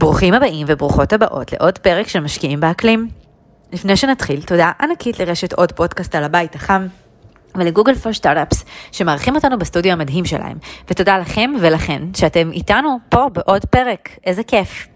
[0.00, 3.08] ברוכים הבאים וברוכות הבאות לעוד פרק של משקיעים באקלים.
[3.72, 6.86] לפני שנתחיל, תודה ענקית לרשת עוד פודקאסט על הבית החם.
[7.54, 10.58] ולגוגל פור סטארט-אפס שמארחים אותנו בסטודיו המדהים שלהם.
[10.90, 14.88] ותודה לכם ולכן שאתם איתנו פה בעוד פרק, איזה כיף.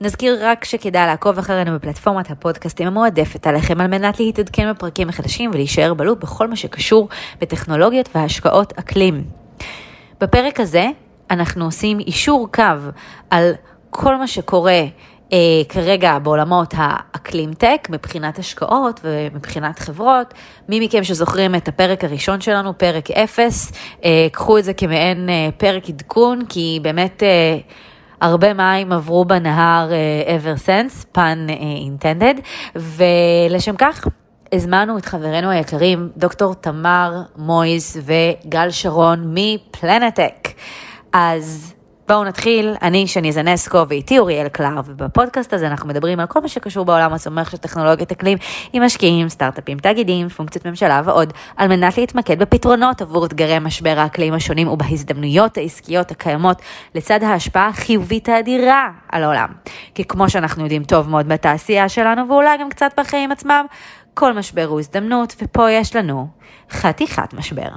[0.00, 5.94] נזכיר רק שכדאי לעקוב אחרינו בפלטפורמת הפודקאסטים המועדפת עליכם על מנת להתעדכן בפרקים החדשים ולהישאר
[5.94, 7.08] בלופ בכל מה שקשור
[7.40, 9.24] בטכנולוגיות והשקעות אקלים.
[10.20, 10.86] בפרק הזה
[11.30, 12.62] אנחנו עושים אישור קו
[13.30, 13.52] על
[13.90, 14.82] כל מה שקורה
[15.32, 20.34] אה, כרגע בעולמות האקלים טק, מבחינת השקעות ומבחינת חברות.
[20.68, 23.72] מי מכם שזוכרים את הפרק הראשון שלנו, פרק 0,
[24.04, 27.58] אה, קחו את זה כמעין אה, פרק עדכון, כי באמת אה,
[28.20, 32.40] הרבה מים עברו בנהר אה, ever since, פן אה, intended,
[32.76, 34.06] ולשם כך
[34.52, 40.48] הזמנו את חברינו היקרים, דוקטור תמר מויס וגל שרון מפלנטק.
[41.12, 41.74] אז
[42.08, 46.48] בואו נתחיל, אני שני זנסקו ואיתי אוריאל קלר, ובפודקאסט הזה אנחנו מדברים על כל מה
[46.48, 48.38] שקשור בעולם הצומח של טכנולוגיית אקלים,
[48.72, 54.34] עם משקיעים, סטארט-אפים, תאגידים, פונקציות ממשלה ועוד, על מנת להתמקד בפתרונות עבור אתגרי משבר האקלים
[54.34, 56.62] השונים ובהזדמנויות העסקיות הקיימות,
[56.94, 59.48] לצד ההשפעה החיובית האדירה על העולם.
[59.94, 63.66] כי כמו שאנחנו יודעים טוב מאוד בתעשייה שלנו, ואולי גם קצת בחיים עצמם,
[64.14, 66.28] כל משבר הוא הזדמנות, ופה יש לנו
[66.70, 67.68] חתיכת משבר.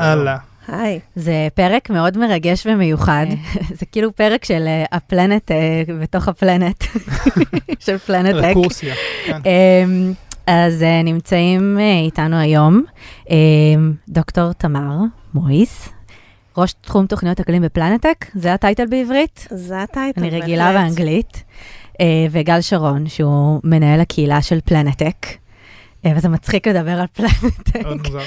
[0.00, 0.36] יאללה.
[0.68, 1.00] היי.
[1.16, 3.26] זה פרק מאוד מרגש ומיוחד,
[3.78, 6.84] זה כאילו פרק של אה, הפלנט אה, בתוך הפלנט,
[7.84, 8.44] של פלנט טק.
[8.44, 8.94] רקורסיה,
[9.26, 9.40] כן.
[9.44, 10.12] אמ,
[10.46, 12.82] אז אה, נמצאים איתנו היום
[14.08, 14.98] דוקטור תמר
[15.34, 15.88] מויס,
[16.56, 19.48] ראש תחום תוכניות אקלים בפלנטק, זה הטייטל בעברית?
[19.50, 21.42] זה הטייטל, אני רגילה באנגלית.
[22.30, 25.26] וגל שרון, שהוא מנהל הקהילה של פלנטק.
[26.16, 27.82] וזה מצחיק לדבר על פלנטק.
[27.82, 28.20] מאוד מוזר.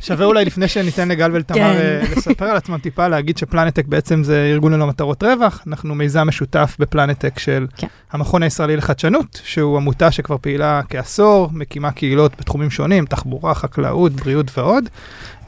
[0.00, 1.62] שווה אולי לפני שניתן לגל ולתמר כן.
[1.62, 5.62] אה, לספר על עצמם טיפה, להגיד שפלנטק בעצם זה ארגון ללא מטרות רווח.
[5.66, 7.86] אנחנו מיזם משותף בפלנטק של כן.
[8.12, 14.58] המכון הישראלי לחדשנות, שהוא עמותה שכבר פעילה כעשור, מקימה קהילות בתחומים שונים, תחבורה, חקלאות, בריאות
[14.58, 14.88] ועוד.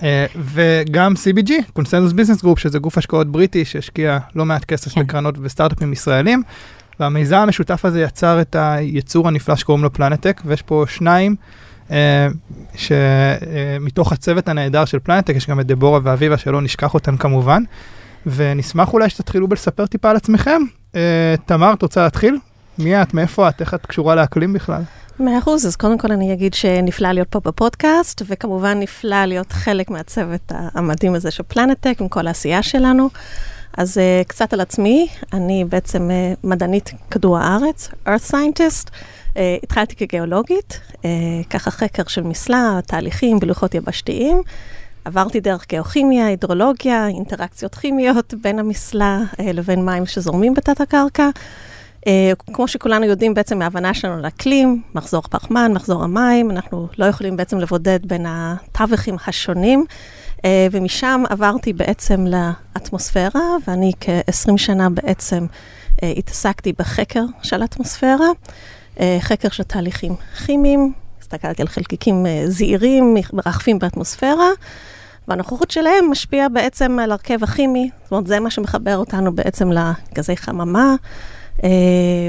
[0.03, 5.03] אה, וגם CBG, Consensus Business Group, שזה גוף השקעות בריטי שהשקיע לא מעט כסף כן.
[5.03, 6.43] בקרנות וסטארט-אפים ישראלים.
[7.01, 11.37] והמיזם המשותף הזה יצר את היצור הנפלא שקוראים לו פלנטק, ויש פה שניים,
[11.91, 12.29] אה,
[12.75, 17.63] שמתוך הצוות הנהדר של פלנטק, יש גם את דבורה ואביבה, שלא נשכח אותם כמובן,
[18.27, 20.63] ונשמח אולי שתתחילו בלספר טיפה על עצמכם.
[20.95, 22.39] אה, תמר, את רוצה להתחיל?
[22.79, 23.15] מי את?
[23.15, 23.61] מאיפה את?
[23.61, 24.83] איך את קשורה לאקלים בכלל?
[25.21, 29.91] מאה אחוז, אז קודם כל אני אגיד שנפלא להיות פה בפודקאסט, וכמובן נפלא להיות חלק
[29.91, 33.11] מהצוות המדהים הזה של פלנטק, עם כל העשייה שלנו.
[33.77, 38.89] אז uh, קצת על עצמי, אני בעצם uh, מדענית כדור הארץ, earth scientist.
[38.89, 40.99] Uh, התחלתי כגיאולוגית, uh,
[41.51, 44.43] ככה חקר של מסלע, תהליכים בלוחות יבשתיים.
[45.05, 51.29] עברתי דרך גיאוכימיה, הידרולוגיה, אינטראקציות כימיות בין המסלע uh, לבין מים שזורמים בתת הקרקע.
[52.01, 52.09] Uh,
[52.55, 57.59] כמו שכולנו יודעים בעצם מההבנה שלנו לאקלים, מחזור פחמן, מחזור המים, אנחנו לא יכולים בעצם
[57.59, 59.85] לבודד בין התווכים השונים.
[60.37, 60.41] Uh,
[60.73, 68.27] ומשם עברתי בעצם לאטמוספירה, ואני כ-20 שנה בעצם uh, התעסקתי בחקר של אטמוספירה,
[68.97, 70.15] uh, חקר של תהליכים
[70.47, 74.49] כימיים, הסתכלתי על חלקיקים זעירים, מרחפים באטמוספירה,
[75.29, 80.37] והנוכחות שלהם משפיעה בעצם על הרכב הכימי, זאת אומרת, זה מה שמחבר אותנו בעצם לגזי
[80.37, 80.95] חממה.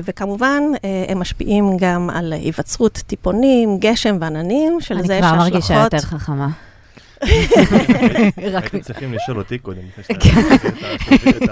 [0.03, 0.63] וכמובן,
[1.07, 5.35] הם משפיעים גם על היווצרות טיפונים, גשם ועננים, שלזה יש אני השלכות.
[5.35, 6.47] כבר מרגישה יותר חכמה.
[8.37, 9.81] הייתם צריכים לשאול אותי קודם,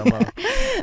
[0.00, 0.18] אמר.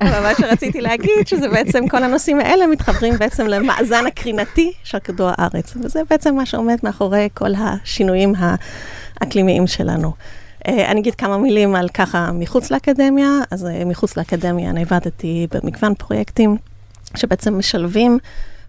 [0.02, 5.30] אבל מה שרציתי להגיד, שזה בעצם כל הנושאים האלה מתחברים בעצם למאזן הקרינתי של כדור
[5.38, 5.74] הארץ.
[5.82, 8.34] וזה בעצם מה שעומד מאחורי כל השינויים
[9.20, 10.12] האקלימיים שלנו.
[10.68, 13.30] אה, אני אגיד כמה מילים על ככה מחוץ לאקדמיה.
[13.52, 16.58] אז אה, מחוץ לאקדמיה אני עבדתי במגוון פרויקטים
[17.16, 18.20] שבעצם משלבים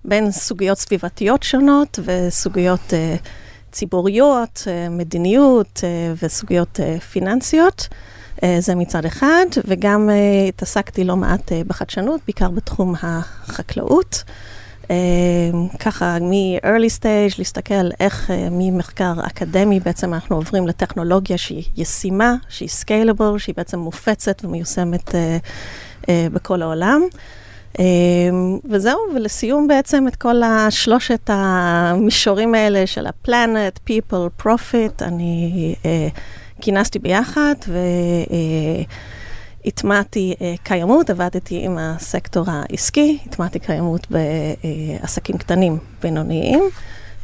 [0.05, 3.29] בין סוגיות סביבתיות שונות וסוגיות uh,
[3.75, 7.89] ציבוריות, uh, מדיניות uh, וסוגיות uh, פיננסיות.
[8.59, 10.11] זה מצד אחד, וגם
[10.49, 14.25] התעסקתי לא מעט בחדשנות, בעיקר בתחום החקלאות.
[15.79, 23.39] ככה מ-early stage, להסתכל איך ממחקר אקדמי בעצם אנחנו עוברים לטכנולוגיה שהיא ישימה, שהיא scalable,
[23.39, 25.15] שהיא בעצם מופצת ומיושמת
[26.11, 27.03] בכל העולם.
[27.75, 27.81] Um,
[28.65, 35.87] וזהו, ולסיום בעצם את כל השלושת המישורים האלה של הפלנט, people, profit, אני uh,
[36.61, 37.55] כינסתי ביחד,
[39.67, 46.61] הטמעתי אה, קיימות, עבדתי עם הסקטור העסקי, הטמעתי קיימות בעסקים קטנים, בינוניים,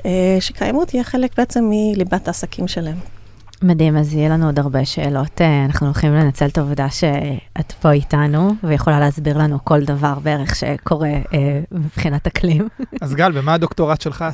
[0.07, 3.20] אה, שקיימות תהיה חלק בעצם מליבת העסקים שלהם.
[3.63, 5.41] מדהים, אז יהיה לנו עוד הרבה שאלות.
[5.41, 10.55] אה, אנחנו הולכים לנצל את העובדה שאת פה איתנו, ויכולה להסביר לנו כל דבר בערך
[10.55, 12.69] שקורה אה, מבחינת אקלים.
[13.01, 14.25] אז גל, במה הדוקטורט שלך?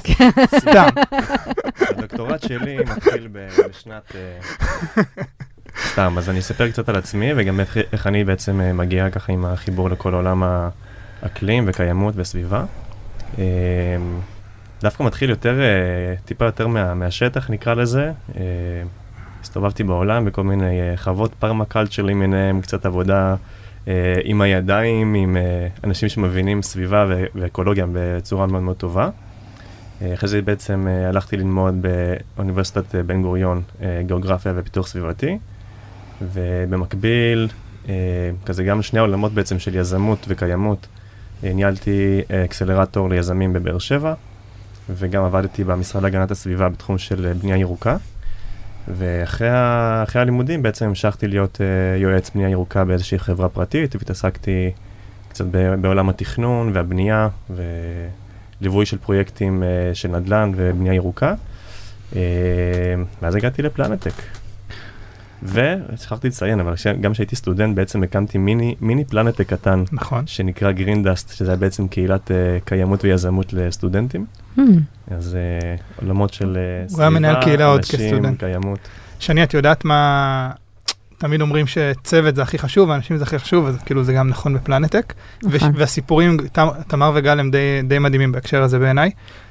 [0.60, 0.88] סתם.
[1.80, 4.12] הדוקטורט שלי מתחיל בשנת...
[4.14, 4.38] אה,
[5.92, 9.32] סתם, אז אני אספר קצת על עצמי, וגם איך, איך אני בעצם אה, מגיע ככה
[9.32, 10.42] עם החיבור לכל עולם
[11.22, 12.64] האקלים וקיימות וסביבה.
[14.80, 15.60] דווקא מתחיל יותר,
[16.24, 18.12] טיפה יותר מה, מהשטח נקרא לזה.
[19.56, 23.34] הסתובבתי בעולם בכל מיני אה, חוות פרמקלצ'ר למיניהם, קצת עבודה
[23.88, 29.10] אה, עם הידיים, עם אה, אנשים שמבינים סביבה ואקולוגיה בצורה מאוד מאוד טובה.
[30.14, 31.86] אחרי זה בעצם הלכתי ללמוד
[32.36, 33.62] באוניברסיטת בן גוריון
[34.06, 35.38] גיאוגרפיה ופיתוח סביבתי,
[36.22, 37.48] ובמקביל,
[38.44, 40.86] כזה גם שני העולמות בעצם של יזמות וקיימות,
[41.42, 44.14] ניהלתי אקסלרטור ליזמים בבאר שבע,
[44.90, 47.96] וגם עבדתי במשרד להגנת הסביבה בתחום של בנייה ירוקה.
[48.88, 54.70] ואחרי הלימודים בעצם המשכתי להיות uh, יועץ בנייה ירוקה באיזושהי חברה פרטית, והתעסקתי
[55.28, 55.44] קצת
[55.80, 57.28] בעולם התכנון והבנייה
[58.60, 61.34] וליווי של פרויקטים uh, של נדל"ן ובנייה ירוקה.
[62.12, 62.16] Uh,
[63.22, 64.12] ואז הגעתי לפלנטק.
[65.52, 70.26] ושכחתי לציין, אבל גם כשהייתי סטודנט בעצם הקמתי מיני, מיני פלנטק קטן, נכון.
[70.26, 72.34] שנקרא גרין דאסט, שזה היה בעצם קהילת uh,
[72.64, 74.26] קיימות ויזמות לסטודנטים.
[74.58, 74.60] Hmm,
[75.10, 76.58] אז uh, עולמות של
[76.88, 78.40] uh, הוא היה מנהל קהילה עוד אנשים, כסטודנט.
[78.40, 78.78] קיימות.
[79.18, 80.50] שני, את יודעת מה...
[81.18, 84.54] תמיד אומרים שצוות זה הכי חשוב, ואנשים זה הכי חשוב, אז כאילו זה גם נכון
[84.54, 85.14] בפלנטק.
[85.42, 85.72] נכון.
[85.76, 89.10] והסיפורים, תמ- תמר וגל הם די, די מדהימים בהקשר הזה בעיניי.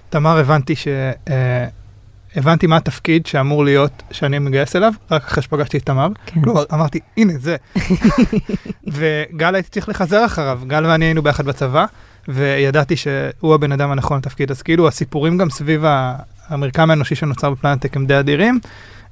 [0.10, 0.88] תמר, הבנתי ש...
[1.30, 1.68] אה,
[2.36, 6.08] הבנתי מה התפקיד שאמור להיות, שאני מגייס אליו, רק אחרי שפגשתי את תמר.
[6.26, 6.42] כן.
[6.42, 7.56] כלומר, אמרתי, הנה זה.
[8.96, 11.86] וגל הייתי צריך לחזר אחריו, גל ואני היינו ביחד בצבא,
[12.28, 14.52] וידעתי שהוא הבן אדם הנכון לתפקיד.
[14.52, 15.84] אז כאילו הסיפורים גם סביב
[16.48, 18.60] המרקם האנושי שנוצר בפלנטק הם די אדירים.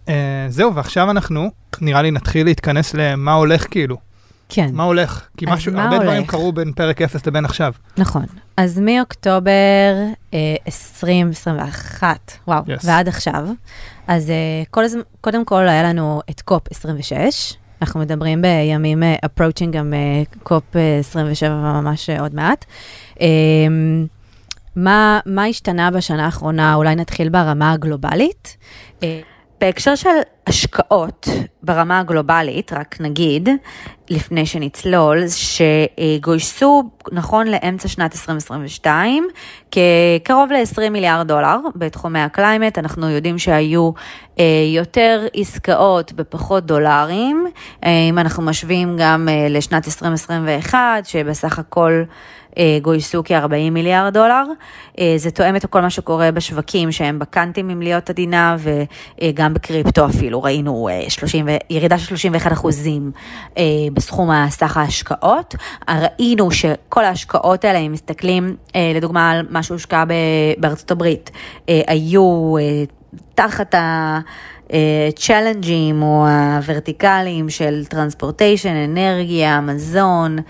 [0.06, 0.10] Uh,
[0.48, 3.98] זהו, ועכשיו אנחנו, נראה לי נתחיל להתכנס למה הולך כאילו.
[4.56, 5.28] כן, מה הולך?
[5.38, 6.30] כי משהו, מה הרבה דברים הולך?
[6.32, 7.74] קרו בין פרק 0 לבין עכשיו.
[7.98, 8.26] נכון.
[8.58, 9.94] אז מאוקטובר
[10.34, 12.82] אה, 2021, וואו, Yes.
[12.84, 13.48] ועד עכשיו,
[14.08, 14.36] אז אה,
[14.72, 19.94] כל הזמן, קודם כל היה לנו את קופ 26, אנחנו מדברים בימים אה, approaching גם
[19.94, 20.00] אה,
[20.44, 22.66] קופ אה, 27 ממש אה, עוד מעט.
[23.22, 23.28] אה,
[24.76, 26.76] מה, מה השתנה בשנה האחרונה?
[26.76, 28.58] אולי נתחיל ברמה הגלובלית.
[29.04, 29.20] אה,
[29.64, 30.10] בהקשר של
[30.48, 31.28] השקעות
[31.62, 33.50] ברמה הגלובלית, רק נגיד,
[34.10, 39.28] לפני שנצלול, שגויסו נכון לאמצע שנת 2022
[39.72, 42.78] כקרוב ל-20 מיליארד דולר בתחומי ה climate.
[42.78, 43.92] אנחנו יודעים שהיו
[44.40, 44.46] אה,
[44.76, 47.46] יותר עסקאות בפחות דולרים,
[47.84, 52.04] אה, אם אנחנו משווים גם אה, לשנת 2021, שבסך הכל...
[52.58, 54.44] אה, גויסו כ-40 מיליארד דולר.
[55.00, 60.06] אה, זה תואם את כל מה שקורה בשווקים שהם בקאנטים, אם להיות עדינה, וגם בקריפטו
[60.06, 63.12] אפילו, ראינו אה, 30, ו- ירידה של 31 אחוזים
[63.58, 63.64] אה,
[63.94, 65.56] בסכום הסך ההשקעות.
[65.90, 70.04] ראינו שכל ההשקעות האלה, אם מסתכלים אה, לדוגמה על מה שהושקע
[70.58, 71.32] בארצות הברית,
[71.70, 72.84] אה, היו אה,
[73.36, 74.20] תחת ה...
[75.16, 80.44] challenge ים או ה vertical ים של transportation, אנרגיה, מזון אה,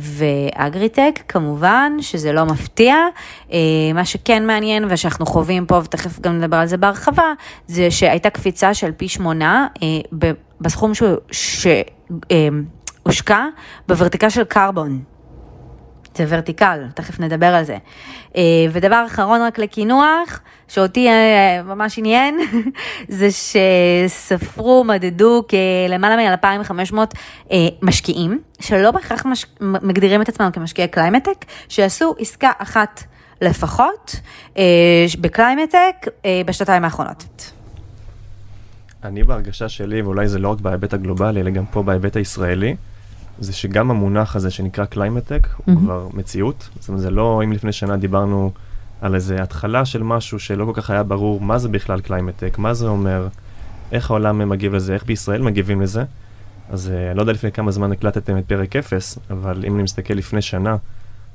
[0.00, 2.96] ואגריטק, כמובן, שזה לא מפתיע.
[3.52, 3.58] אה,
[3.94, 7.32] מה שכן מעניין ושאנחנו חווים פה, ותכף גם נדבר על זה בהרחבה,
[7.66, 9.88] זה שהייתה קפיצה של פי שמונה אה,
[10.60, 10.92] בסכום
[13.04, 13.46] שהושקע
[13.88, 15.13] בוורטיקל של קרבון.
[16.16, 17.76] זה ורטיקל, תכף נדבר על זה.
[18.36, 18.42] אה,
[18.72, 22.38] ודבר אחרון רק לקינוח, שאותי אה, ממש עניין,
[23.08, 26.96] זה שספרו, מדדו כלמעלה מ-2,500
[27.52, 29.46] אה, משקיעים, שלא בהכרח מש...
[29.60, 33.02] מגדירים את עצמם כמשקיעי קליימטק, שעשו עסקה אחת
[33.42, 34.16] לפחות
[35.20, 36.06] בקליימטק
[36.46, 37.52] בשנתיים האחרונות.
[39.04, 42.76] אני בהרגשה שלי, ואולי זה לא רק בהיבט הגלובלי, אלא גם פה בהיבט הישראלי,
[43.38, 45.80] זה שגם המונח הזה שנקרא קליימטק, הוא מהמם.
[45.80, 46.68] כבר מציאות.
[46.80, 48.50] זאת אומרת, זה לא אם לפני שנה דיברנו
[49.00, 52.74] על איזה התחלה של משהו שלא כל כך היה ברור מה זה בכלל קליימטק, מה
[52.74, 53.28] זה אומר,
[53.92, 56.04] איך העולם מגיב לזה, איך בישראל מגיבים לזה.
[56.70, 59.82] אז אה, אני לא יודע לפני כמה זמן הקלטתם את פרק 0, אבל אם אני
[59.82, 60.76] מסתכל לפני שנה,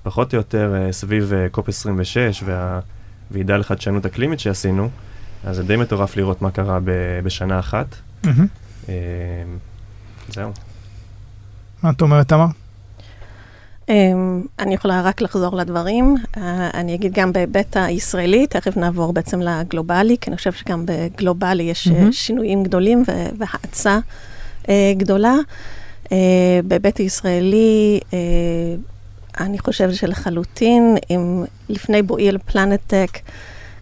[0.04, 4.90] פחות או יותר אה, סביב אה, קופ 26 והוועידה לחדשנות אקלימית שעשינו,
[5.44, 6.80] אז זה די מטורף לראות מה קרה
[7.24, 7.96] בשנה אחת.
[8.90, 8.94] אה,
[10.30, 10.52] זהו.
[11.84, 12.46] מה את אומרת, תמר?
[13.90, 16.16] אמ, אני יכולה רק לחזור לדברים.
[16.38, 21.64] אה, אני אגיד גם בהיבט הישראלי, תכף נעבור בעצם לגלובלי, כי אני חושבת שגם בגלובלי
[21.64, 22.12] יש מהמם.
[22.12, 23.04] שינויים גדולים
[23.38, 24.00] והאצה
[24.70, 25.36] אה, גדולה.
[26.64, 28.00] בהיבט הישראלי,
[29.40, 33.20] אני חושבת שלחלוטין, אם לפני בואי אל פלנטק,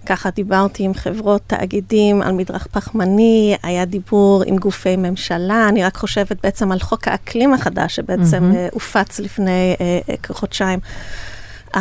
[0.07, 5.97] ככה דיברתי עם חברות, תאגידים על מדרך פחמני, היה דיבור עם גופי ממשלה, אני רק
[5.97, 8.73] חושבת בעצם על חוק האקלים החדש, שבעצם mm-hmm.
[8.73, 10.79] הופץ לפני uh, כחודשיים.
[11.75, 11.79] Uh,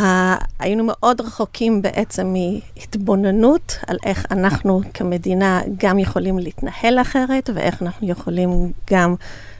[0.59, 8.09] היינו מאוד רחוקים בעצם מהתבוננות על איך אנחנו כמדינה גם יכולים להתנהל אחרת, ואיך אנחנו
[8.09, 9.15] יכולים גם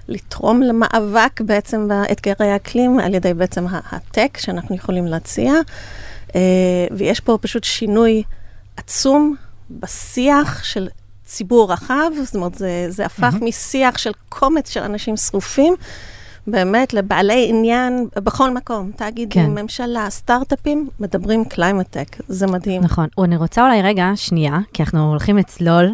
[0.07, 5.53] לתרום למאבק בעצם באתגרי האקלים על ידי בעצם ה tech שאנחנו יכולים להציע.
[6.27, 6.33] אה,
[6.91, 8.23] ויש פה פשוט שינוי
[8.77, 9.35] עצום
[9.71, 10.87] בשיח של
[11.25, 13.45] ציבור רחב, זאת אומרת, זה, זה הפך אמ-המ.
[13.45, 15.75] משיח של קומץ של אנשים שרופים,
[16.47, 19.61] באמת לבעלי עניין בכל מקום, תאגידים, כן.
[19.61, 22.81] ממשלה, סטארט-אפים, מדברים קליימטק, זה מדהים.
[22.81, 23.07] נכון.
[23.23, 25.93] אני רוצה אולי רגע, שנייה, כי אנחנו הולכים לצלול.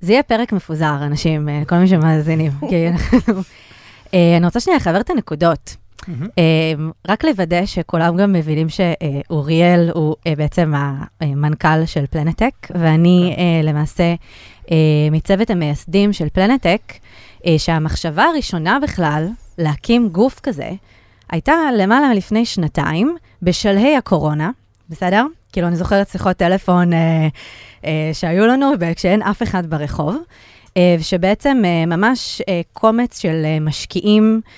[0.00, 2.52] זה יהיה פרק מפוזר, אנשים, אה, כל מי שמאזינים.
[2.70, 3.34] כי אנחנו...
[4.14, 5.76] אה, אני רוצה שנייה לחבר את הנקודות.
[6.02, 6.40] Mm-hmm.
[7.08, 10.72] רק לוודא שכולם גם מבינים שאוריאל הוא אה, בעצם
[11.20, 13.66] המנכ"ל של פלנטק, ואני okay.
[13.66, 14.14] למעשה
[15.10, 16.80] מצוות המייסדים של פלנטק,
[17.58, 19.28] שהמחשבה הראשונה בכלל
[19.58, 20.70] להקים גוף כזה,
[21.30, 24.50] הייתה למעלה מלפני שנתיים, בשלהי הקורונה,
[24.88, 25.26] בסדר?
[25.52, 27.28] כאילו, אני זוכרת שיחות טלפון אה,
[27.84, 30.16] אה, שהיו לנו, כשאין אף אחד ברחוב,
[30.76, 34.50] אה, שבעצם אה, ממש אה, קומץ של אה, משקיעים, אה,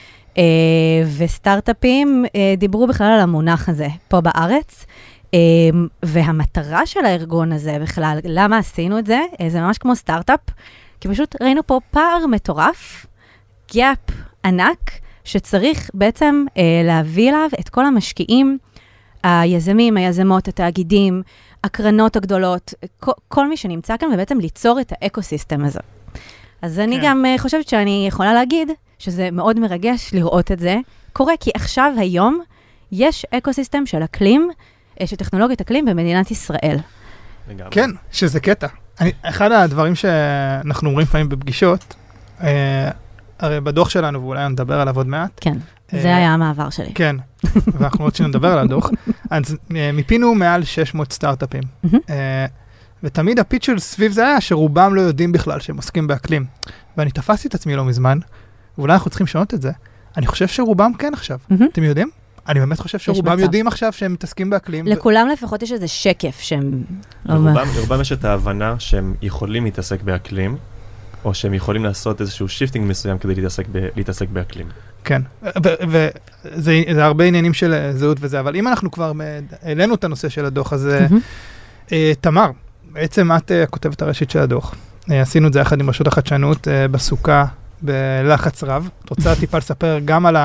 [1.19, 4.87] וסטארט-אפים אה, דיברו בכלל על המונח הזה פה בארץ.
[5.35, 5.39] אה,
[6.03, 9.21] והמטרה של הארגון הזה בכלל, למה עשינו את זה?
[9.41, 10.41] אה, זה ממש כמו סטארט-אפ,
[11.01, 13.07] כי פשוט ראינו פה פער מטורף,
[13.75, 13.99] gap
[14.45, 14.91] ענק,
[15.25, 18.59] שצריך בעצם אה, להביא אליו את כל המשקיעים,
[19.23, 21.23] היזמים, היזמות, התאגידים,
[21.65, 25.81] הקרנות הגדולות, כל, כל מי שנמצא כאן, ובעצם ליצור את ה ecosystem הזה.
[26.63, 26.83] אז כן.
[26.83, 28.71] אני גם uh, חושבת שאני יכולה להגיד
[29.03, 30.77] שזה מאוד מרגש לראות את זה
[31.13, 32.41] קורה, כי עכשיו, היום,
[32.93, 34.51] יש ecosystem של אקלים,
[35.01, 36.77] אה, של טכנולוגיית אקלים במדינת ישראל.
[37.71, 38.67] כן, שזה קטע.
[39.01, 41.95] אני, אחד הדברים שאנחנו אומרים לפעמים בפגישות,
[42.43, 42.91] אה,
[43.39, 45.31] הרי בדוח שלנו, ואולי נדבר עליו עוד מעט.
[45.41, 45.59] כן,
[45.95, 46.93] אה, זה היה המעבר שלי.
[46.95, 47.17] כן,
[47.73, 48.91] ואנחנו עוד שנדבר על הדוח.
[49.31, 51.63] אז אה, מיפינו מעל 600 סטארט-אפים.
[52.11, 52.47] אה,
[53.03, 56.45] ותמיד הפיץ' של סביב זה היה שרובם לא יודעים בכלל שהם עוסקים באקלים.
[56.97, 58.19] ואני תפסתי את עצמי לא מזמן,
[58.79, 59.71] ואולי אנחנו צריכים לשנות את זה.
[60.17, 61.39] אני חושב שרובם כן עכשיו.
[61.73, 62.11] אתם יודעים?
[62.49, 64.87] אני באמת חושב שרובם יודעים עכשיו שהם מתעסקים באקלים.
[64.87, 66.83] לכולם לפחות יש איזה שקף שהם...
[67.25, 70.57] לרובם יש את ההבנה שהם יכולים להתעסק באקלים,
[71.25, 74.67] או שהם יכולים לעשות איזשהו shifting מסוים כדי להתעסק, ב, להתעסק באקלים.
[75.05, 75.23] כן,
[75.89, 79.13] וזה הרבה עניינים של אה, זהות וזה, אבל אם אנחנו כבר
[79.63, 81.95] העלינו את הנושא של הדוח, אז mm-hmm.
[82.21, 82.51] תמר,
[82.93, 84.75] בעצם את הכותבת הראשית של הדוח.
[85.09, 87.45] עשינו את זה יחד עם רשות החדשנות בסוכות,
[87.83, 88.89] בלחץ רב.
[89.05, 90.37] את רוצה טיפה לספר גם על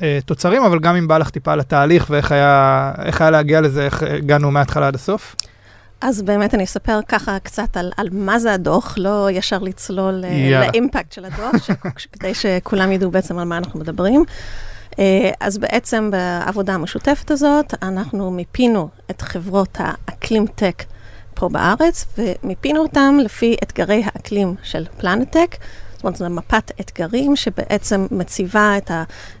[0.00, 4.02] התוצרים, אבל גם אם בא לך טיפה על התהליך ואיך היה, היה להגיע לזה, איך
[4.02, 5.36] הגענו מההתחלה עד הסוף?
[6.00, 10.68] אז באמת אני אספר ככה קצת על, על מה זה הדוח, לא ישר לצלול yeah.
[10.68, 11.70] לאימפקט של הדוח, ש,
[12.12, 14.24] כדי שכולם ידעו בעצם על מה אנחנו מדברים.
[14.98, 20.84] אה, אז בעצם בעבודה המשותפת הזאת, אנחנו מיפינו את חברות האקלים טק
[21.34, 25.56] פה בארץ, ומיפינו אותם לפי אתגרי האקלים של פלנטק.
[26.12, 28.90] זאת אומרת, זו מפת אתגרים שבעצם מציבה את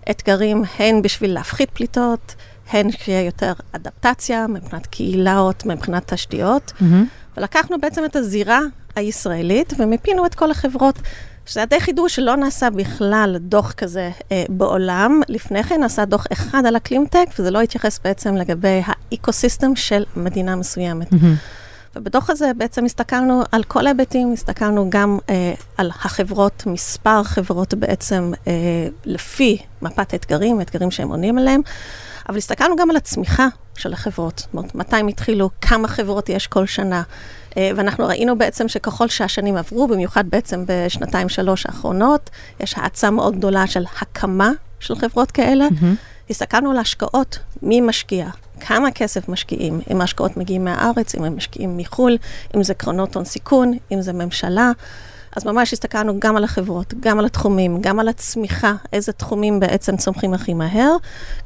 [0.06, 2.34] האתגרים הן בשביל להפחית פליטות,
[2.70, 6.72] הן שיהיה יותר אדפטציה מבחינת קהילות, מבחינת תשתיות.
[6.76, 7.36] Mm-hmm.
[7.36, 8.60] ולקחנו בעצם את הזירה
[8.96, 10.98] הישראלית ומיפינו את כל החברות.
[11.46, 15.20] שזה היה די חידוש שלא נעשה בכלל דוח כזה אה, בעולם.
[15.28, 20.04] לפני כן נעשה דוח אחד על קליימטק, וזה לא התייחס בעצם לגבי ה ecosystem של
[20.16, 21.12] מדינה מסוימת.
[21.12, 21.63] Mm-hmm.
[21.96, 28.32] ובדוח הזה בעצם הסתכלנו על כל ההיבטים, הסתכלנו גם אה, על החברות, מספר חברות בעצם
[28.46, 28.52] אה,
[29.04, 31.60] לפי מפת אתגרים, אתגרים שהם עונים עליהם.
[32.28, 34.38] אבל הסתכלנו גם על הצמיחה של החברות.
[34.38, 37.02] זאת אומרת, מתי הם התחילו, כמה חברות יש כל שנה.
[37.56, 43.36] אה, ואנחנו ראינו בעצם שככל שהשנים עברו, במיוחד בעצם בשנתיים, שלוש האחרונות, יש האצה מאוד
[43.36, 45.68] גדולה של הקמה של חברות כאלה.
[45.68, 46.30] Mm-hmm.
[46.30, 48.28] הסתכלנו על השקעות, מי משקיע,
[48.66, 52.16] כמה כסף משקיעים, אם ההשקעות מגיעים מהארץ, אם הם משקיעים מחו"ל,
[52.56, 54.72] אם זה קרנות הון סיכון, אם זה ממשלה.
[55.36, 59.96] אז ממש הסתכלנו גם על החברות, גם על התחומים, גם על הצמיחה, איזה תחומים בעצם
[59.96, 60.96] צומחים הכי מהר,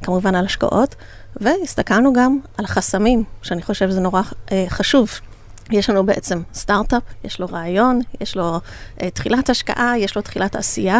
[0.03, 0.95] כמובן על השקעות,
[1.35, 4.21] והסתכלנו גם על החסמים, שאני חושב שזה נורא
[4.51, 5.09] אה, חשוב.
[5.71, 8.59] יש לנו בעצם סטארט-אפ, יש לו רעיון, יש לו
[9.01, 10.99] אה, תחילת השקעה, יש לו תחילת עשייה,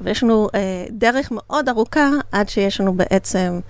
[0.00, 3.60] אבל יש לנו אה, דרך מאוד ארוכה עד שיש לנו בעצם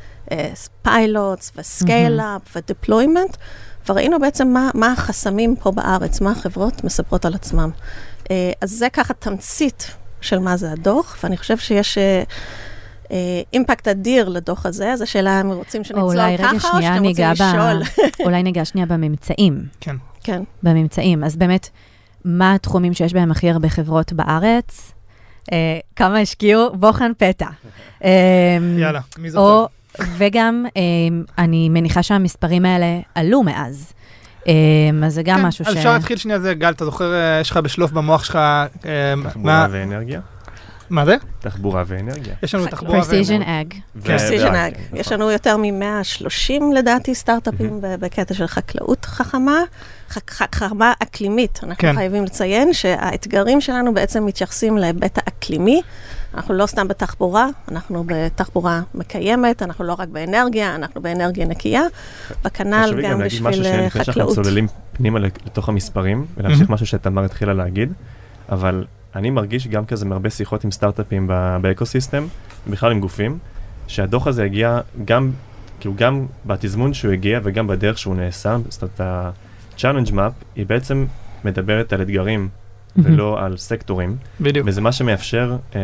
[0.82, 2.56] pilots ו scale-up.
[2.56, 3.36] ו deployment,
[3.88, 7.70] וראינו בעצם מה, מה החסמים פה בארץ, מה החברות מספרות על עצמם.
[8.30, 14.28] אה, אז זה ככה תמצית של מה זה הדוח, ואני חושב שיש אה, אימפקט אדיר
[14.28, 17.26] לדוח הזה, אז השאלה אם רוצים או שנצלול ככה, או שנייה שאתם רוצים.
[17.32, 17.82] לשאול.
[18.26, 19.64] אולי ניגע שנייה בממצאים.
[19.80, 19.96] כן.
[20.22, 20.42] כן.
[20.62, 21.24] בממצאים.
[21.24, 21.68] אז באמת,
[22.24, 24.92] מה התחומים שיש בהם הכי הרבה חברות בארץ?
[25.52, 26.76] אה, כמה השקיעו?
[26.76, 27.48] בוחן פתע.
[28.04, 29.44] אה, יאללה, מי זוכר?
[29.44, 29.68] או,
[30.16, 30.82] וגם, אה,
[31.38, 33.92] אני מניחה שהמספרים האלה עלו מאז.
[34.48, 34.52] אה,
[35.06, 35.68] אז זה גם כן, משהו ש...
[35.68, 39.14] אז אפשר להתחיל שנייה זה, גל, אתה זוכר, אה, יש לך בשלוף במוח שלך, אה,
[39.24, 40.20] תחבורה ואנרגיה.
[40.90, 41.16] מה זה?
[41.40, 42.34] תחבורה ואנרגיה.
[42.42, 43.62] יש לנו תחבורה Precision ואנרגיה.
[43.62, 43.74] Ag.
[43.96, 44.72] ו- Precision Ag.
[44.92, 45.20] יש נכון.
[45.20, 49.60] לנו יותר מ-130 לדעתי סטארט-אפים בקטע של חקלאות חכמה,
[50.30, 51.60] חכמה אקלימית.
[51.62, 51.94] אנחנו כן.
[51.94, 55.82] חייבים לציין שהאתגרים שלנו בעצם מתייחסים להיבט האקלימי.
[56.36, 61.82] אנחנו לא סתם בתחבורה, אנחנו בתחבורה מקיימת, אנחנו לא רק באנרגיה, אנחנו באנרגיה נקייה,
[62.44, 64.34] וכנ"ל חשוב לי גם להגיד משהו בשביל אה, לפני שאנחנו חקלאות.
[64.34, 66.74] צוללים פנימה לתוך המספרים, ולהמשיך מהמם.
[66.74, 67.92] משהו שתמר התחילה להגיד,
[68.48, 72.26] אבל אני מרגיש גם כזה מהרבה שיחות עם סטארט-אפים באקוסיסטם,
[72.70, 73.38] בכלל עם גופים,
[73.86, 75.30] שהדוח הזה הגיע גם,
[75.80, 81.06] כאילו גם בתזמון שהוא הגיע וגם בדרך שהוא נעשה, זאת אומרת, ה-challenge map היא בעצם
[81.44, 82.48] מדברת על אתגרים
[82.98, 84.66] ולא על סקטורים, בדיוק.
[84.68, 85.80] וזה מה שמאפשר, אה,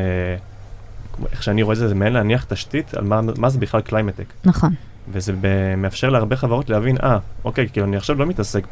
[1.33, 4.07] איך שאני רואה את זה, זה מעין להניח תשתית על מה, מה זה בכלל climate
[4.07, 4.25] tech.
[4.45, 4.75] נכון.
[5.13, 8.67] וזה ב- מאפשר להרבה חברות להבין, אה, אוקיי, כאילו אני עכשיו לא מתעסק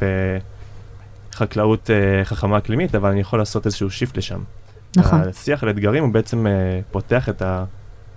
[1.33, 4.39] בחקלאות אה, חכמה אקלימית, אבל אני יכול לעשות איזשהו shift לשם.
[4.95, 5.21] נכון.
[5.21, 6.51] השיח על אתגרים הוא בעצם אה,
[6.91, 7.43] פותח את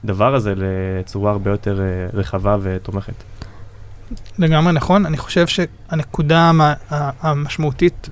[0.05, 3.15] הדבר הזה לצורה הרבה יותר אה, רחבה ותומכת.
[4.39, 6.51] לגמרי נכון, אני חושב שהנקודה
[7.21, 8.09] המשמעותית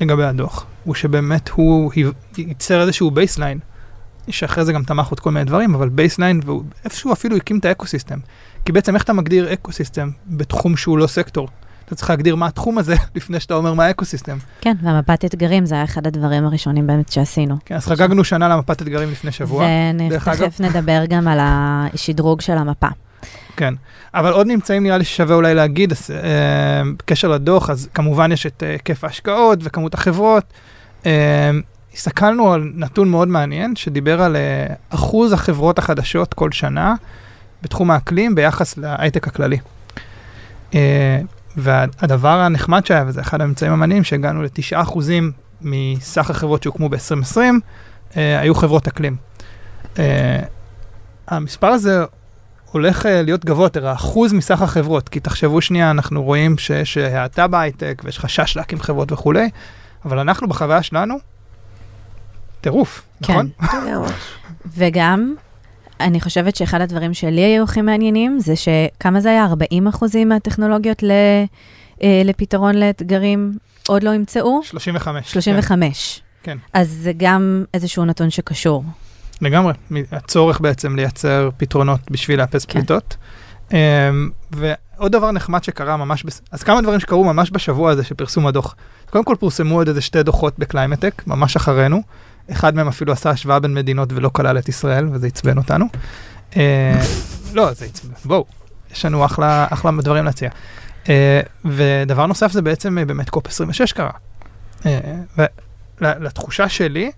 [0.00, 1.92] לגבי הדוח, הוא שבאמת הוא
[2.38, 3.58] ייצר איזשהו baseline,
[4.28, 7.64] שאחרי זה גם תמך עוד כל מיני דברים, אבל baseline, והוא איפשהו אפילו הקים את
[7.64, 8.18] ה ecosystem.
[8.64, 11.48] כי בעצם איך אתה מגדיר ecosystem בתחום שהוא לא סקטור?
[11.84, 14.36] אתה צריך להגדיר מה התחום הזה לפני שאתה אומר מה ה ecosystem.
[14.60, 17.56] כן, והמפת אתגרים זה היה אחד הדברים הראשונים באמת שעשינו.
[17.64, 19.66] כן, אז חגגנו שנה למפת אתגרים לפני שבוע.
[20.10, 22.88] ותכף נדבר גם על השדרוג של המפה.
[23.56, 23.74] כן,
[24.14, 28.46] אבל עוד נמצאים נראה לי ששווה אולי להגיד, אז, אה, בקשר לדוח, אז כמובן יש
[28.46, 30.44] את אה, היקף ההשקעות וכמות החברות.
[31.06, 31.50] אה,
[31.94, 36.94] הסתכלנו על נתון מאוד מעניין, שדיבר על אה, אחוז החברות החדשות כל שנה
[37.62, 39.58] בתחום האקלים ביחס להייטק הכללי.
[40.74, 41.20] אה,
[41.56, 44.98] והדבר הנחמד שהיה, וזה אחד הממצאים המעניינים, שהגענו ל-9%
[45.62, 47.38] מסך החברות שהוקמו ב-2020,
[48.16, 49.16] אה, היו חברות אקלים.
[51.28, 52.04] המספר הזה
[52.72, 58.02] הולך להיות גבוה יותר, האחוז מסך החברות, כי תחשבו שנייה, אנחנו רואים שיש האטה בהייטק
[58.04, 59.48] ויש חשש להקים חברות וכולי,
[60.04, 61.14] אבל אנחנו בחוויה שלנו,
[62.60, 63.32] טירוף, כן.
[63.32, 63.48] נכון?
[63.62, 64.08] לגמרי.
[64.76, 65.34] וגם,
[66.00, 69.44] אני חושבת שאחד הדברים שלי היו הכי מעניינים, זה שכמה זה היה?
[69.44, 71.10] 40 אחוזים מהטכנולוגיות ל,
[72.02, 73.52] אה, לפתרון לאתגרים
[73.88, 74.60] עוד לא ימצאו?
[74.64, 75.32] 35.
[75.32, 76.20] 35.
[76.42, 76.58] כן.
[76.72, 78.84] אז זה גם איזשהו נתון שקשור.
[79.38, 79.72] כן, לגמרי,
[80.12, 82.72] הצורך בעצם לייצר פתרונות בשביל לאפס כן.
[82.72, 83.16] פליטות.
[83.70, 83.74] Um,
[84.50, 86.42] ועוד דבר נחמד שקרה ממש, בס...
[86.50, 88.74] אז כמה דברים שקרו ממש בשבוע הזה של פרסום הדוח.
[89.14, 92.02] קודם כל פורסמו עוד איזה שתי דוחות ב climate tech, ממש אחרינו.
[92.50, 95.86] אחד מהם אפילו עשה השוואה בין מדינות ולא כלל את ישראל, וזה עצבן אותנו.
[96.52, 96.56] Uh,
[97.54, 98.44] לא, זה עצבן, בואו,
[98.92, 100.50] יש לנו אחלה, אחלה דברים להציע.
[101.04, 101.08] Uh,
[101.64, 104.10] ודבר נוסף זה בעצם uh, באמת קופ 26 קרה.
[106.00, 107.10] ולתחושה שלי,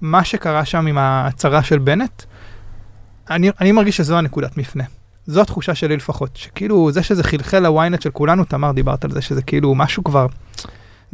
[0.00, 2.22] מה שקרה שם עם ההצהרה של בנט,
[3.30, 4.84] אני, אני מרגיש שזו הנקודת מפנה.
[5.26, 9.22] זו התחושה שלי לפחות, שכאילו זה שזה חלחל לוויינט של כולנו, תמר דיברת על זה,
[9.22, 10.26] שזה כאילו משהו כבר,